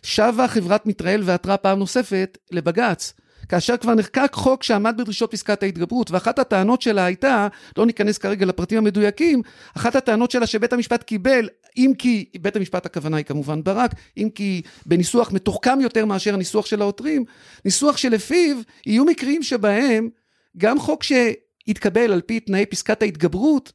[0.04, 3.14] שבה חברת מיטראל ועתרה פעם נוספת לבג"ץ.
[3.50, 8.46] כאשר כבר נחקק חוק שעמד בדרישות פסקת ההתגברות, ואחת הטענות שלה הייתה, לא ניכנס כרגע
[8.46, 9.42] לפרטים המדויקים,
[9.78, 14.30] אחת הטענות שלה שבית המשפט קיבל, אם כי, בית המשפט הכוונה היא כמובן ברק, אם
[14.36, 17.26] כי בניסוח מתוחכם יותר מאשר הניסוח של העותרים,
[17.66, 20.10] ניסוח שלפיו יהיו מקרים שבהם
[20.58, 23.72] גם חוק שהתקבל על פי תנאי פסקת ההתגברות,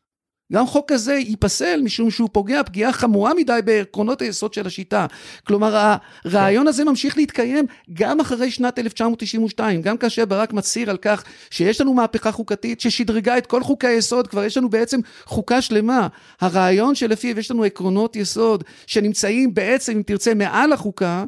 [0.55, 5.07] גם חוק כזה ייפסל משום שהוא פוגע פגיעה חמורה מדי בעקרונות היסוד של השיטה.
[5.47, 11.25] כלומר, הרעיון הזה ממשיך להתקיים גם אחרי שנת 1992, גם כאשר ברק מצהיר על כך
[11.51, 16.09] שיש לנו מהפכה חוקתית ששדרגה את כל חוקי היסוד, כבר יש לנו בעצם חוקה שלמה.
[16.41, 21.25] הרעיון שלפיו יש לנו עקרונות יסוד שנמצאים בעצם, אם תרצה, מעל החוקה,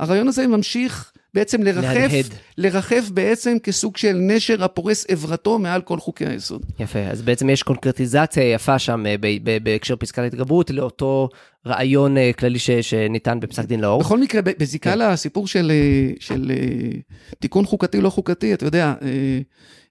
[0.00, 6.26] הרעיון הזה ממשיך בעצם לרחף, לרחף בעצם כסוג של נשר הפורס עברתו מעל כל חוקי
[6.26, 6.62] היסוד.
[6.80, 9.14] יפה, אז בעצם יש קונקרטיזציה יפה שם אה,
[9.62, 11.28] בהקשר פסקת התגברות לאותו
[11.66, 14.00] רעיון אה, כללי ש, שניתן בפסק דין לאור.
[14.00, 14.98] בכל מקרה, בזיקה כן.
[14.98, 16.52] לסיפור של, אה, של
[17.38, 18.94] תיקון חוקתי לא חוקתי, אתה יודע,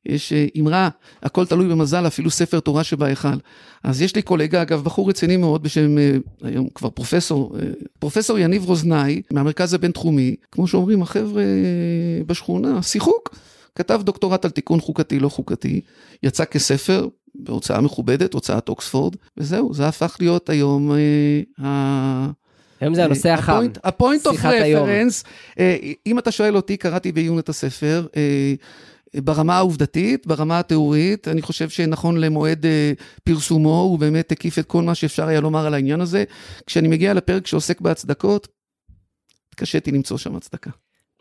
[0.05, 0.89] יש אמרה,
[1.23, 3.37] הכל תלוי במזל, אפילו ספר תורה שבהיכל.
[3.85, 7.63] אז יש לי קולגה, אגב, בחור רציני מאוד בשם, אה, היום כבר פרופסור, אה,
[7.99, 13.35] פרופסור יניב רוזנאי, מהמרכז הבינתחומי, כמו שאומרים החבר'ה אה, בשכונה, שיחוק.
[13.75, 15.81] כתב דוקטורט על תיקון חוקתי לא חוקתי,
[16.23, 20.91] יצא כספר בהוצאה מכובדת, הוצאת אוקספורד, וזהו, זה הפך להיות היום
[21.61, 22.29] ה...
[22.81, 25.23] היום זה הנושא החם, ה point of reference,
[26.05, 28.07] אם אתה שואל אותי, קראתי בעיון את הספר,
[29.23, 34.82] ברמה העובדתית, ברמה התיאורית, אני חושב שנכון למועד אה, פרסומו, הוא באמת הקיף את כל
[34.82, 36.23] מה שאפשר היה לומר על העניין הזה.
[36.65, 38.47] כשאני מגיע לפרק שעוסק בהצדקות,
[39.49, 40.69] התקשיתי למצוא שם הצדקה.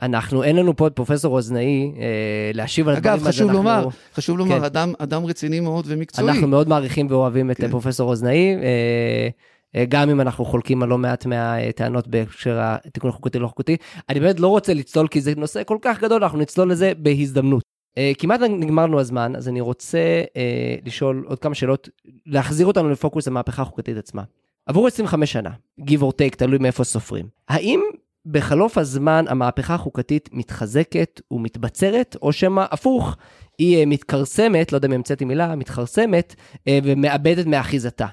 [0.02, 3.14] אנחנו, אין לנו פה את פרופסור אוזנאי אה, להשיב על הדברים.
[3.14, 3.62] אגב, חשוב אנחנו...
[3.62, 4.64] לומר, חשוב לומר, כן.
[4.64, 6.28] אדם, אדם רציני מאוד ומקצועי.
[6.28, 7.70] אנחנו מאוד מעריכים ואוהבים את כן.
[7.70, 8.57] פרופסור אוזנאי.
[8.57, 9.28] אה,
[9.76, 13.76] אה, גם אם אנחנו חולקים על לא מעט מהטענות בהקשר התיקון החוקתי לא חוקתי.
[14.09, 17.73] אני באמת לא רוצה לצלול כי זה נושא כל כך גדול, אנחנו נצלול לזה בהזדמנות.
[17.94, 21.88] Uh, כמעט נגמר לנו הזמן, אז אני רוצה uh, לשאול עוד כמה שאלות,
[22.26, 24.22] להחזיר אותנו לפוקוס המהפכה החוקתית עצמה.
[24.66, 27.28] עבור 25 שנה, give or take, תלוי מאיפה סופרים.
[27.48, 27.80] האם
[28.26, 33.16] בחלוף הזמן המהפכה החוקתית מתחזקת ומתבצרת, או שמא הפוך,
[33.59, 36.35] היא uh, מתכרסמת, לא יודע אם המצאתי מילה, מתכרסמת
[36.68, 38.07] ומאבדת מאחיזתה?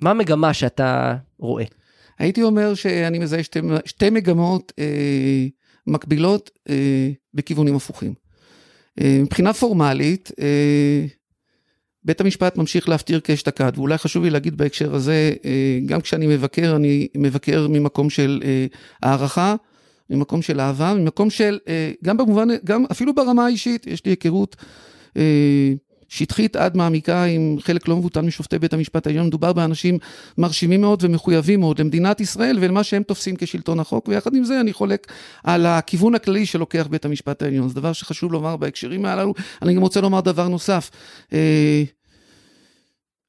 [0.00, 1.64] מה המגמה שאתה רואה?
[2.18, 5.46] הייתי אומר שאני מזהה שתי, שתי מגמות אה,
[5.86, 8.14] מקבילות אה, בכיוונים הפוכים.
[9.00, 11.06] אה, מבחינה פורמלית, אה,
[12.04, 16.76] בית המשפט ממשיך להפטיר כאשתקד, ואולי חשוב לי להגיד בהקשר הזה, אה, גם כשאני מבקר,
[16.76, 18.42] אני מבקר ממקום של
[19.02, 19.54] הערכה,
[20.10, 21.58] ממקום של אהבה, ממקום של,
[22.04, 24.56] גם במובן, גם אפילו ברמה האישית, יש לי היכרות
[26.08, 29.98] שטחית עד מעמיקה עם חלק לא מבוטל משופטי בית המשפט העליון, מדובר באנשים
[30.38, 34.72] מרשימים מאוד ומחויבים מאוד למדינת ישראל ולמה שהם תופסים כשלטון החוק, ויחד עם זה אני
[34.72, 35.12] חולק
[35.44, 37.68] על הכיוון הכללי שלוקח בית המשפט העליון.
[37.68, 39.34] זה דבר שחשוב לומר בהקשרים הללו.
[39.62, 40.90] אני גם רוצה לומר דבר נוסף.
[41.32, 41.82] אה,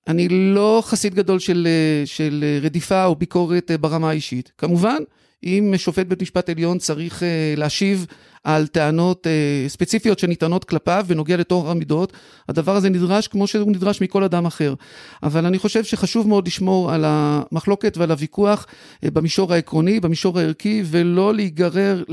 [0.08, 1.68] אני לא חסיד גדול של,
[2.06, 4.52] של רדיפה או ביקורת ברמה האישית.
[4.58, 4.98] כמובן,
[5.44, 8.06] אם שופט בית משפט עליון צריך אה, להשיב
[8.44, 12.14] על טענות אה, ספציפיות שניתנות כלפיו בנוגע לטוהר המידות,
[12.50, 14.74] הדבר הזה נדרש כמו שהוא נדרש מכל אדם אחר.
[15.24, 18.66] אבל אני חושב שחשוב מאוד לשמור על המחלוקת ועל הוויכוח
[19.04, 22.04] אה, במישור העקרוני, במישור הערכי, ולא להיגרר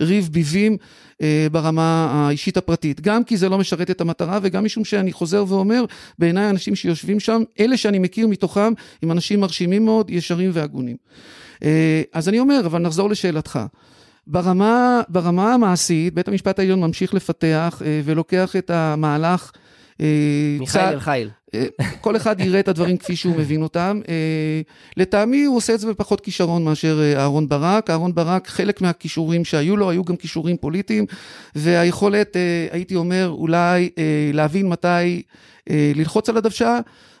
[0.00, 0.76] לריב ביבים
[1.52, 3.00] ברמה האישית הפרטית.
[3.00, 5.84] גם כי זה לא משרת את המטרה וגם משום שאני חוזר ואומר,
[6.18, 8.72] בעיניי האנשים שיושבים שם, אלה שאני מכיר מתוכם,
[9.02, 10.96] הם אנשים מרשימים מאוד, ישרים והגונים.
[11.64, 13.58] אה, אז אני אומר, אבל נחזור לשאלתך.
[14.26, 19.52] ברמה, ברמה המעשית, בית המשפט העליון ממשיך לפתח אה, ולוקח את המהלך
[20.00, 20.06] אה,
[20.60, 21.30] מיכאל אל חיל.
[22.00, 24.00] כל אחד יראה את הדברים כפי שהוא מבין אותם.
[24.96, 27.90] לטעמי הוא עושה את זה בפחות כישרון מאשר אהרון ברק.
[27.90, 31.06] אהרון ברק, חלק מהכישורים שהיו לו, היו גם כישורים פוליטיים,
[31.54, 32.36] והיכולת,
[32.70, 33.90] הייתי אומר, אולי
[34.32, 35.22] להבין מתי
[35.70, 36.78] ללחוץ על הדוושה,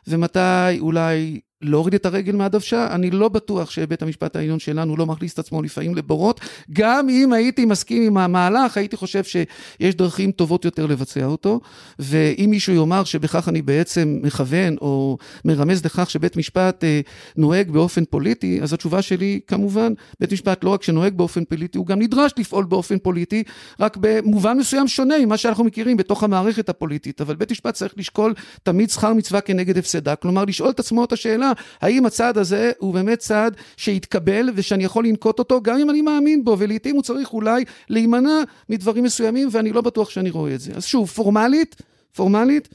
[0.08, 5.32] ומתי אולי להוריד את הרגל מהדוושה, אני לא בטוח שבית המשפט העליון שלנו לא מכניס
[5.34, 6.40] את עצמו לפעמים לבורות.
[6.72, 11.60] גם אם הייתי מסכים עם המהלך, הייתי חושב שיש דרכים טובות יותר לבצע אותו.
[11.98, 17.00] ואם מישהו יאמר שבכך אני בעצם מכוון או מרמז לכך שבית משפט אה,
[17.36, 21.86] נוהג באופן פוליטי, אז התשובה שלי, כמובן, בית משפט לא רק שנוהג באופן פוליטי, הוא
[21.86, 23.42] גם נדרש לפעול באופן פוליטי,
[23.80, 27.20] רק במובן מסוים שונה ממה שאנחנו מכירים בתוך המערכת הפוליטית.
[27.20, 30.16] אבל בית משפט צריך לשקול תמיד שכר מצווה כנגד הפסדה.
[30.16, 31.49] כלומר, לשאול את עצמו את השאלה
[31.80, 36.44] האם הצעד הזה הוא באמת צעד שיתקבל ושאני יכול לנקוט אותו, גם אם אני מאמין
[36.44, 40.72] בו, ולעיתים הוא צריך אולי להימנע מדברים מסוימים, ואני לא בטוח שאני רואה את זה.
[40.76, 41.76] אז שוב, פורמלית,
[42.14, 42.68] פורמלית,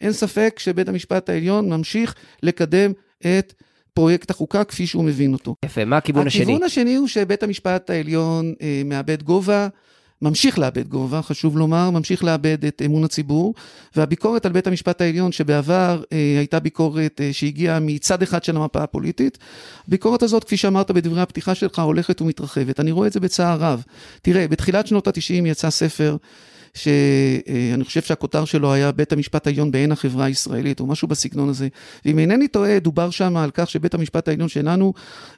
[0.00, 3.52] אין ספק שבית המשפט העליון ממשיך לקדם את
[3.94, 5.54] פרויקט החוקה כפי שהוא מבין אותו.
[5.64, 6.42] יפה, מה הכיוון השני?
[6.42, 9.68] הכיוון השני הוא שבית המשפט העליון אה, מאבד גובה.
[10.22, 13.54] ממשיך לאבד גובה, חשוב לומר, ממשיך לאבד את אמון הציבור,
[13.96, 18.82] והביקורת על בית המשפט העליון, שבעבר אה, הייתה ביקורת אה, שהגיעה מצד אחד של המפה
[18.82, 19.38] הפוליטית,
[19.88, 22.80] הביקורת הזאת, כפי שאמרת בדברי הפתיחה שלך, הולכת ומתרחבת.
[22.80, 23.82] אני רואה את זה בצער רב.
[24.22, 26.16] תראה, בתחילת שנות ה-90 יצא ספר,
[26.76, 31.68] שאני חושב שהכותר שלו היה בית המשפט העליון בעין החברה הישראלית, או משהו בסגנון הזה.
[32.04, 34.92] ואם אינני טועה, דובר שם על כך שבית המשפט העליון שלנו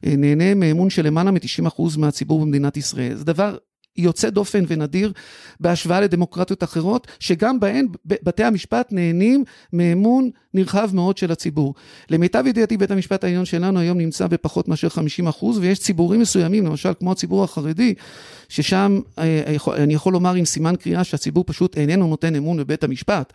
[0.06, 3.14] אה, נהנה מאמון של למעלה מ-90% מהציבור במדינת ישראל.
[3.14, 3.56] זה דבר
[3.98, 5.12] יוצא דופן ונדיר
[5.60, 11.74] בהשוואה לדמוקרטיות אחרות, שגם בהן בתי המשפט נהנים מאמון נרחב מאוד של הציבור.
[12.10, 16.66] למיטב ידיעתי בית המשפט העליון שלנו היום נמצא בפחות מאשר 50 אחוז, ויש ציבורים מסוימים,
[16.66, 17.94] למשל כמו הציבור החרדי,
[18.48, 23.32] ששם אה, אני יכול לומר עם סימן קריאה שהציבור פשוט איננו נותן אמון בבית המשפט.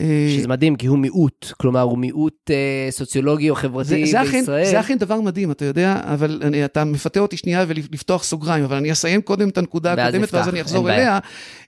[0.00, 4.20] אה, שזה מדהים, כי הוא מיעוט, כלומר, הוא מיעוט אה, סוציולוגי או חברתי זה, זה
[4.20, 4.28] בישראל.
[4.28, 8.64] אכן, זה אכן דבר מדהים, אתה יודע, אבל אני, אתה מפתה אותי שנייה ולפתוח סוגריים,
[8.64, 11.18] אבל אני אסיים קודם את הנקודה הקודמת, ואז אני אחזור אליה.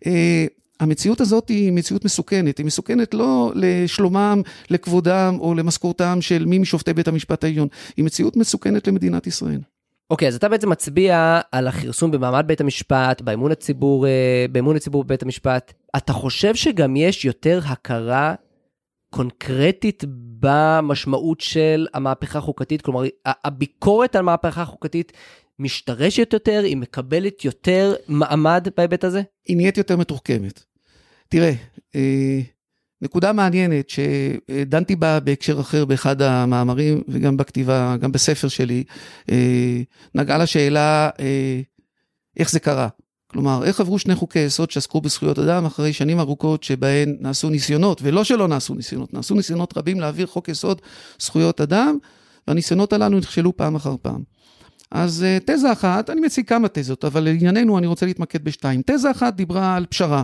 [0.06, 0.46] אה,
[0.80, 6.92] המציאות הזאת היא מציאות מסוכנת, היא מסוכנת לא לשלומם, לכבודם או למשכורתם של מי משופטי
[6.92, 9.60] בית המשפט העליון, היא מציאות מסוכנת למדינת ישראל.
[10.10, 14.76] אוקיי, okay, אז אתה בעצם מצביע על הכרסום במעמד בית המשפט, באמון הציבור, אה, באמון
[14.76, 15.72] הציבור בבית המשפט.
[15.96, 18.34] אתה חושב שגם יש יותר הכרה
[19.10, 20.04] קונקרטית
[20.40, 22.82] במשמעות של המהפכה החוקתית?
[22.82, 25.12] כלומר, הביקורת על מהפכה חוקתית
[25.58, 29.22] משתרשת יותר, היא מקבלת יותר מעמד בהיבט הזה?
[29.46, 30.62] היא נהיית יותר מתוחכמת.
[31.28, 31.52] תראה,
[31.96, 32.40] אה,
[33.02, 38.84] נקודה מעניינת שדנתי בה בהקשר אחר באחד המאמרים וגם בכתיבה, גם בספר שלי,
[39.30, 39.80] אה,
[40.14, 41.60] נגעה לשאלה אה,
[42.36, 42.88] איך זה קרה.
[43.26, 48.00] כלומר, איך עברו שני חוקי יסוד שעסקו בזכויות אדם אחרי שנים ארוכות שבהן נעשו ניסיונות,
[48.02, 50.80] ולא שלא נעשו ניסיונות, נעשו ניסיונות רבים להעביר חוק יסוד
[51.18, 51.98] זכויות אדם,
[52.48, 54.22] והניסיונות הללו נכשלו פעם אחר פעם.
[54.90, 58.82] אז אה, תזה אחת, אני מציג כמה תזות, אבל לענייננו אני רוצה להתמקד בשתיים.
[58.86, 60.22] תזה אחת דיברה על פשרה.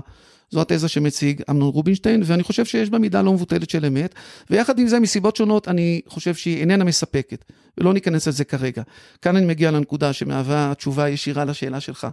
[0.50, 4.14] זו התזה שמציג אמנון רובינשטיין, ואני חושב שיש בה מידה לא מבוטלת של אמת,
[4.50, 7.44] ויחד עם זה, מסיבות שונות, אני חושב שהיא איננה מספקת,
[7.78, 8.82] ולא ניכנס לזה כרגע.
[9.22, 12.06] כאן אני מגיע לנקודה שמהווה תשובה ישירה לשאלה שלך.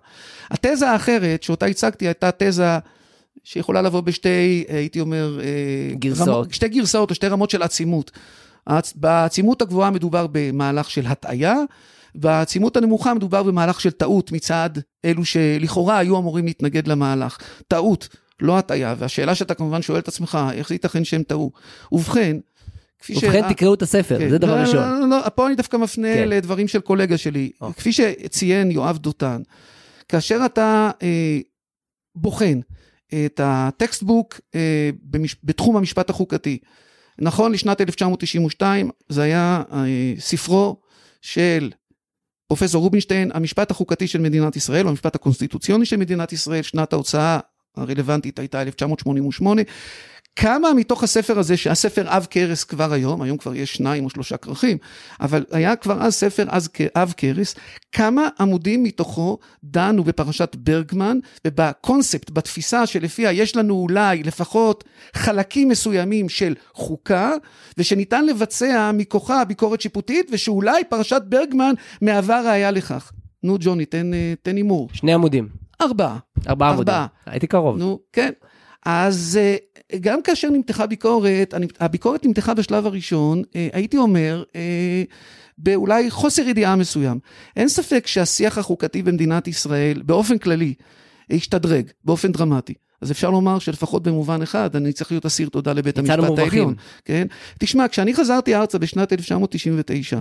[0.52, 2.78] התזה האחרת, שאותה הצגתי, הייתה תזה
[3.44, 6.28] שיכולה לבוא בשתי, הייתי אומר, אה, גרסאות.
[6.28, 8.12] רמות, שתי גרסאות או שתי רמות של עצימות.
[8.96, 11.56] בעצימות הגבוהה מדובר במהלך של הטעיה,
[12.16, 14.70] בעצימות הנמוכה מדובר במהלך של טעות מצד
[15.06, 17.38] אלו שלכאורה היו אמורים להתנגד למהלך.
[17.68, 18.08] טעות.
[18.42, 21.52] לא הטעיה, והשאלה שאתה כמובן שואל את עצמך, איך זה ייתכן שהם טעו?
[21.92, 22.38] ובכן,
[23.00, 23.24] כפי ש...
[23.24, 24.30] ובכן, תקראו את הספר, כן.
[24.30, 24.76] זה דבר לא, ראשון.
[24.76, 26.30] לא, לא, לא, פה אני דווקא מפנה כן.
[26.30, 27.52] לדברים של קולגה שלי.
[27.64, 27.74] Oh.
[27.74, 29.42] כפי שציין יואב דותן,
[30.10, 31.40] כאשר אתה אה,
[32.16, 32.60] בוחן
[33.26, 35.36] את הטקסטבוק אה, במש...
[35.44, 36.58] בתחום המשפט החוקתי,
[37.20, 40.82] נכון לשנת 1992, זה היה אה, ספרו
[41.22, 41.72] של
[42.48, 47.40] פרופסור רובינשטיין, המשפט החוקתי של מדינת ישראל, או המשפט הקונסטיטוציוני של מדינת ישראל, שנת ההוצאה
[47.78, 49.62] הרלוונטית הייתה 1988.
[50.36, 54.38] כמה מתוך הספר הזה, שהספר עב כרס כבר היום, היום כבר יש שניים או שלושה
[54.38, 54.78] כרכים,
[55.22, 57.56] אבל היה כבר אז ספר אז עב כרס,
[57.92, 66.30] כמה עמודים מתוכו דנו בפרשת ברגמן ובקונספט, בתפיסה שלפיה יש לנו אולי לפחות חלקים מסוימים
[66.30, 67.34] של חוקה,
[67.78, 73.12] ושניתן לבצע מכוחה ביקורת שיפוטית, ושאולי פרשת ברגמן מהווה ראיה לכך.
[73.44, 73.86] נו ג'וני,
[74.44, 74.90] תן הימור.
[74.94, 75.63] שני עמודים.
[75.82, 76.18] ארבעה.
[76.48, 76.94] ארבעה עמודים.
[77.26, 77.78] הייתי קרוב.
[77.78, 78.32] נו, כן.
[78.86, 79.56] אז אה,
[80.02, 85.04] גם כאשר נמתחה ביקורת, הביקורת נמתחה בשלב הראשון, אה, הייתי אומר, אה,
[85.58, 87.20] באולי חוסר ידיעה מסוים.
[87.56, 90.74] אין ספק שהשיח החוקתי במדינת ישראל, באופן כללי,
[91.30, 92.74] השתדרג באופן דרמטי.
[93.04, 96.76] אז אפשר לומר שלפחות במובן אחד, אני צריך להיות אסיר תודה לבית המשפט העליון.
[97.06, 97.28] כן?
[97.60, 100.20] תשמע, כשאני חזרתי ארצה בשנת 1999,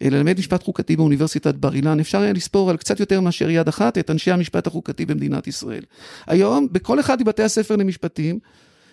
[0.00, 3.98] ללמד משפט חוקתי באוניברסיטת בר אילן, אפשר היה לספור על קצת יותר מאשר יד אחת
[3.98, 5.82] את אנשי המשפט החוקתי במדינת ישראל.
[6.26, 8.38] היום, בכל אחד מבתי הספר למשפטים,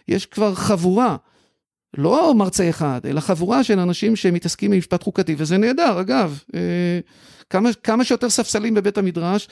[0.07, 1.15] יש כבר חבורה,
[1.97, 6.39] לא מרצה אחד, אלא חבורה של אנשים שמתעסקים במשפט חוקתי, וזה נהדר, אגב.
[6.55, 6.99] אה,
[7.49, 9.47] כמה, כמה שיותר ספסלים בבית המדרש,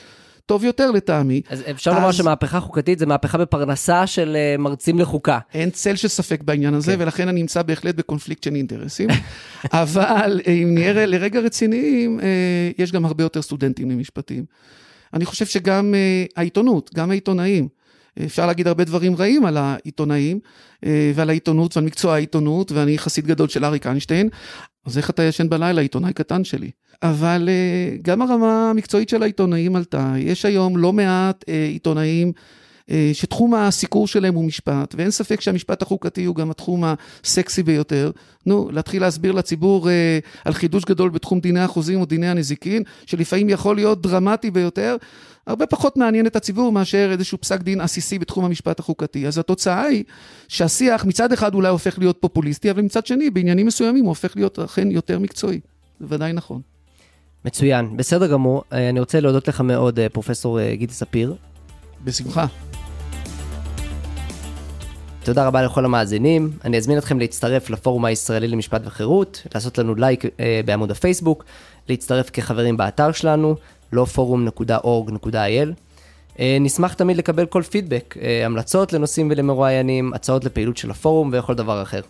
[0.50, 1.40] טוב יותר לטעמי.
[1.48, 1.96] אז אפשר אז...
[1.96, 5.38] לומר שמהפכה חוקתית זה מהפכה בפרנסה של אה, מרצים לחוקה.
[5.54, 7.02] אין צל של ספק בעניין הזה, כן.
[7.02, 9.08] ולכן אני נמצא בהחלט בקונפליקט של אינטרסים.
[9.72, 12.20] אבל אה, אם נהיה לרגע רציניים,
[12.78, 14.44] יש גם הרבה יותר סטודנטים למשפטים.
[15.14, 15.94] אני חושב שגם
[16.36, 17.68] העיתונות, גם העיתונאים,
[18.24, 20.40] אפשר להגיד הרבה דברים רעים על העיתונאים
[20.86, 24.28] אה, ועל העיתונות ועל מקצוע העיתונות, ואני חסיד גדול של אריק איינשטיין,
[24.86, 26.70] אז איך אתה ישן בלילה, עיתונאי קטן שלי.
[27.02, 32.32] אבל אה, גם הרמה המקצועית של העיתונאים עלתה, יש היום לא מעט אה, עיתונאים
[32.90, 38.10] אה, שתחום הסיקור שלהם הוא משפט, ואין ספק שהמשפט החוקתי הוא גם התחום הסקסי ביותר.
[38.46, 39.88] נו, להתחיל להסביר לציבור
[40.44, 44.96] על חידוש גדול בתחום דיני החוזים או דיני הנזיקין, שלפעמים יכול להיות דרמטי ביותר,
[45.46, 49.26] הרבה פחות מעניין את הציבור מאשר איזשהו פסק דין עסיסי בתחום המשפט החוקתי.
[49.26, 50.04] אז התוצאה היא
[50.48, 54.58] שהשיח מצד אחד אולי הופך להיות פופוליסטי, אבל מצד שני, בעניינים מסוימים הוא הופך להיות
[54.58, 55.60] אכן יותר מקצועי.
[56.00, 56.60] זה ודאי נכון.
[57.44, 58.64] מצוין, בסדר גמור.
[58.72, 61.34] אה, אני רוצה להודות לך מאוד, פרופסור גידי ספיר.
[62.04, 62.46] בשמחה.
[65.24, 70.24] תודה רבה לכל המאזינים, אני אזמין אתכם להצטרף לפורום הישראלי למשפט וחירות, לעשות לנו לייק
[70.40, 71.44] אה, בעמוד הפייסבוק,
[71.88, 73.54] להצטרף כחברים באתר שלנו,
[73.94, 75.68] lawforum.org.il.
[76.40, 81.54] אה, נשמח תמיד לקבל כל פידבק, אה, המלצות לנושאים ולמרואיינים, הצעות לפעילות של הפורום וכל
[81.54, 82.00] דבר אחר.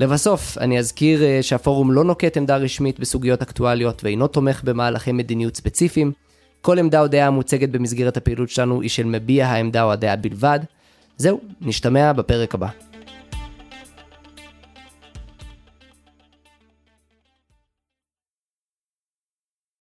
[0.00, 5.56] לבסוף, אני אזכיר אה, שהפורום לא נוקט עמדה רשמית בסוגיות אקטואליות ואינו תומך במהלכי מדיניות
[5.56, 6.12] ספציפיים.
[6.60, 10.60] כל עמדה או דעה המוצגת במסגרת הפעילות שלנו היא של מביע העמדה או הדעה בלבד.
[11.16, 12.89] זהו, נשתמע בפרק הבא.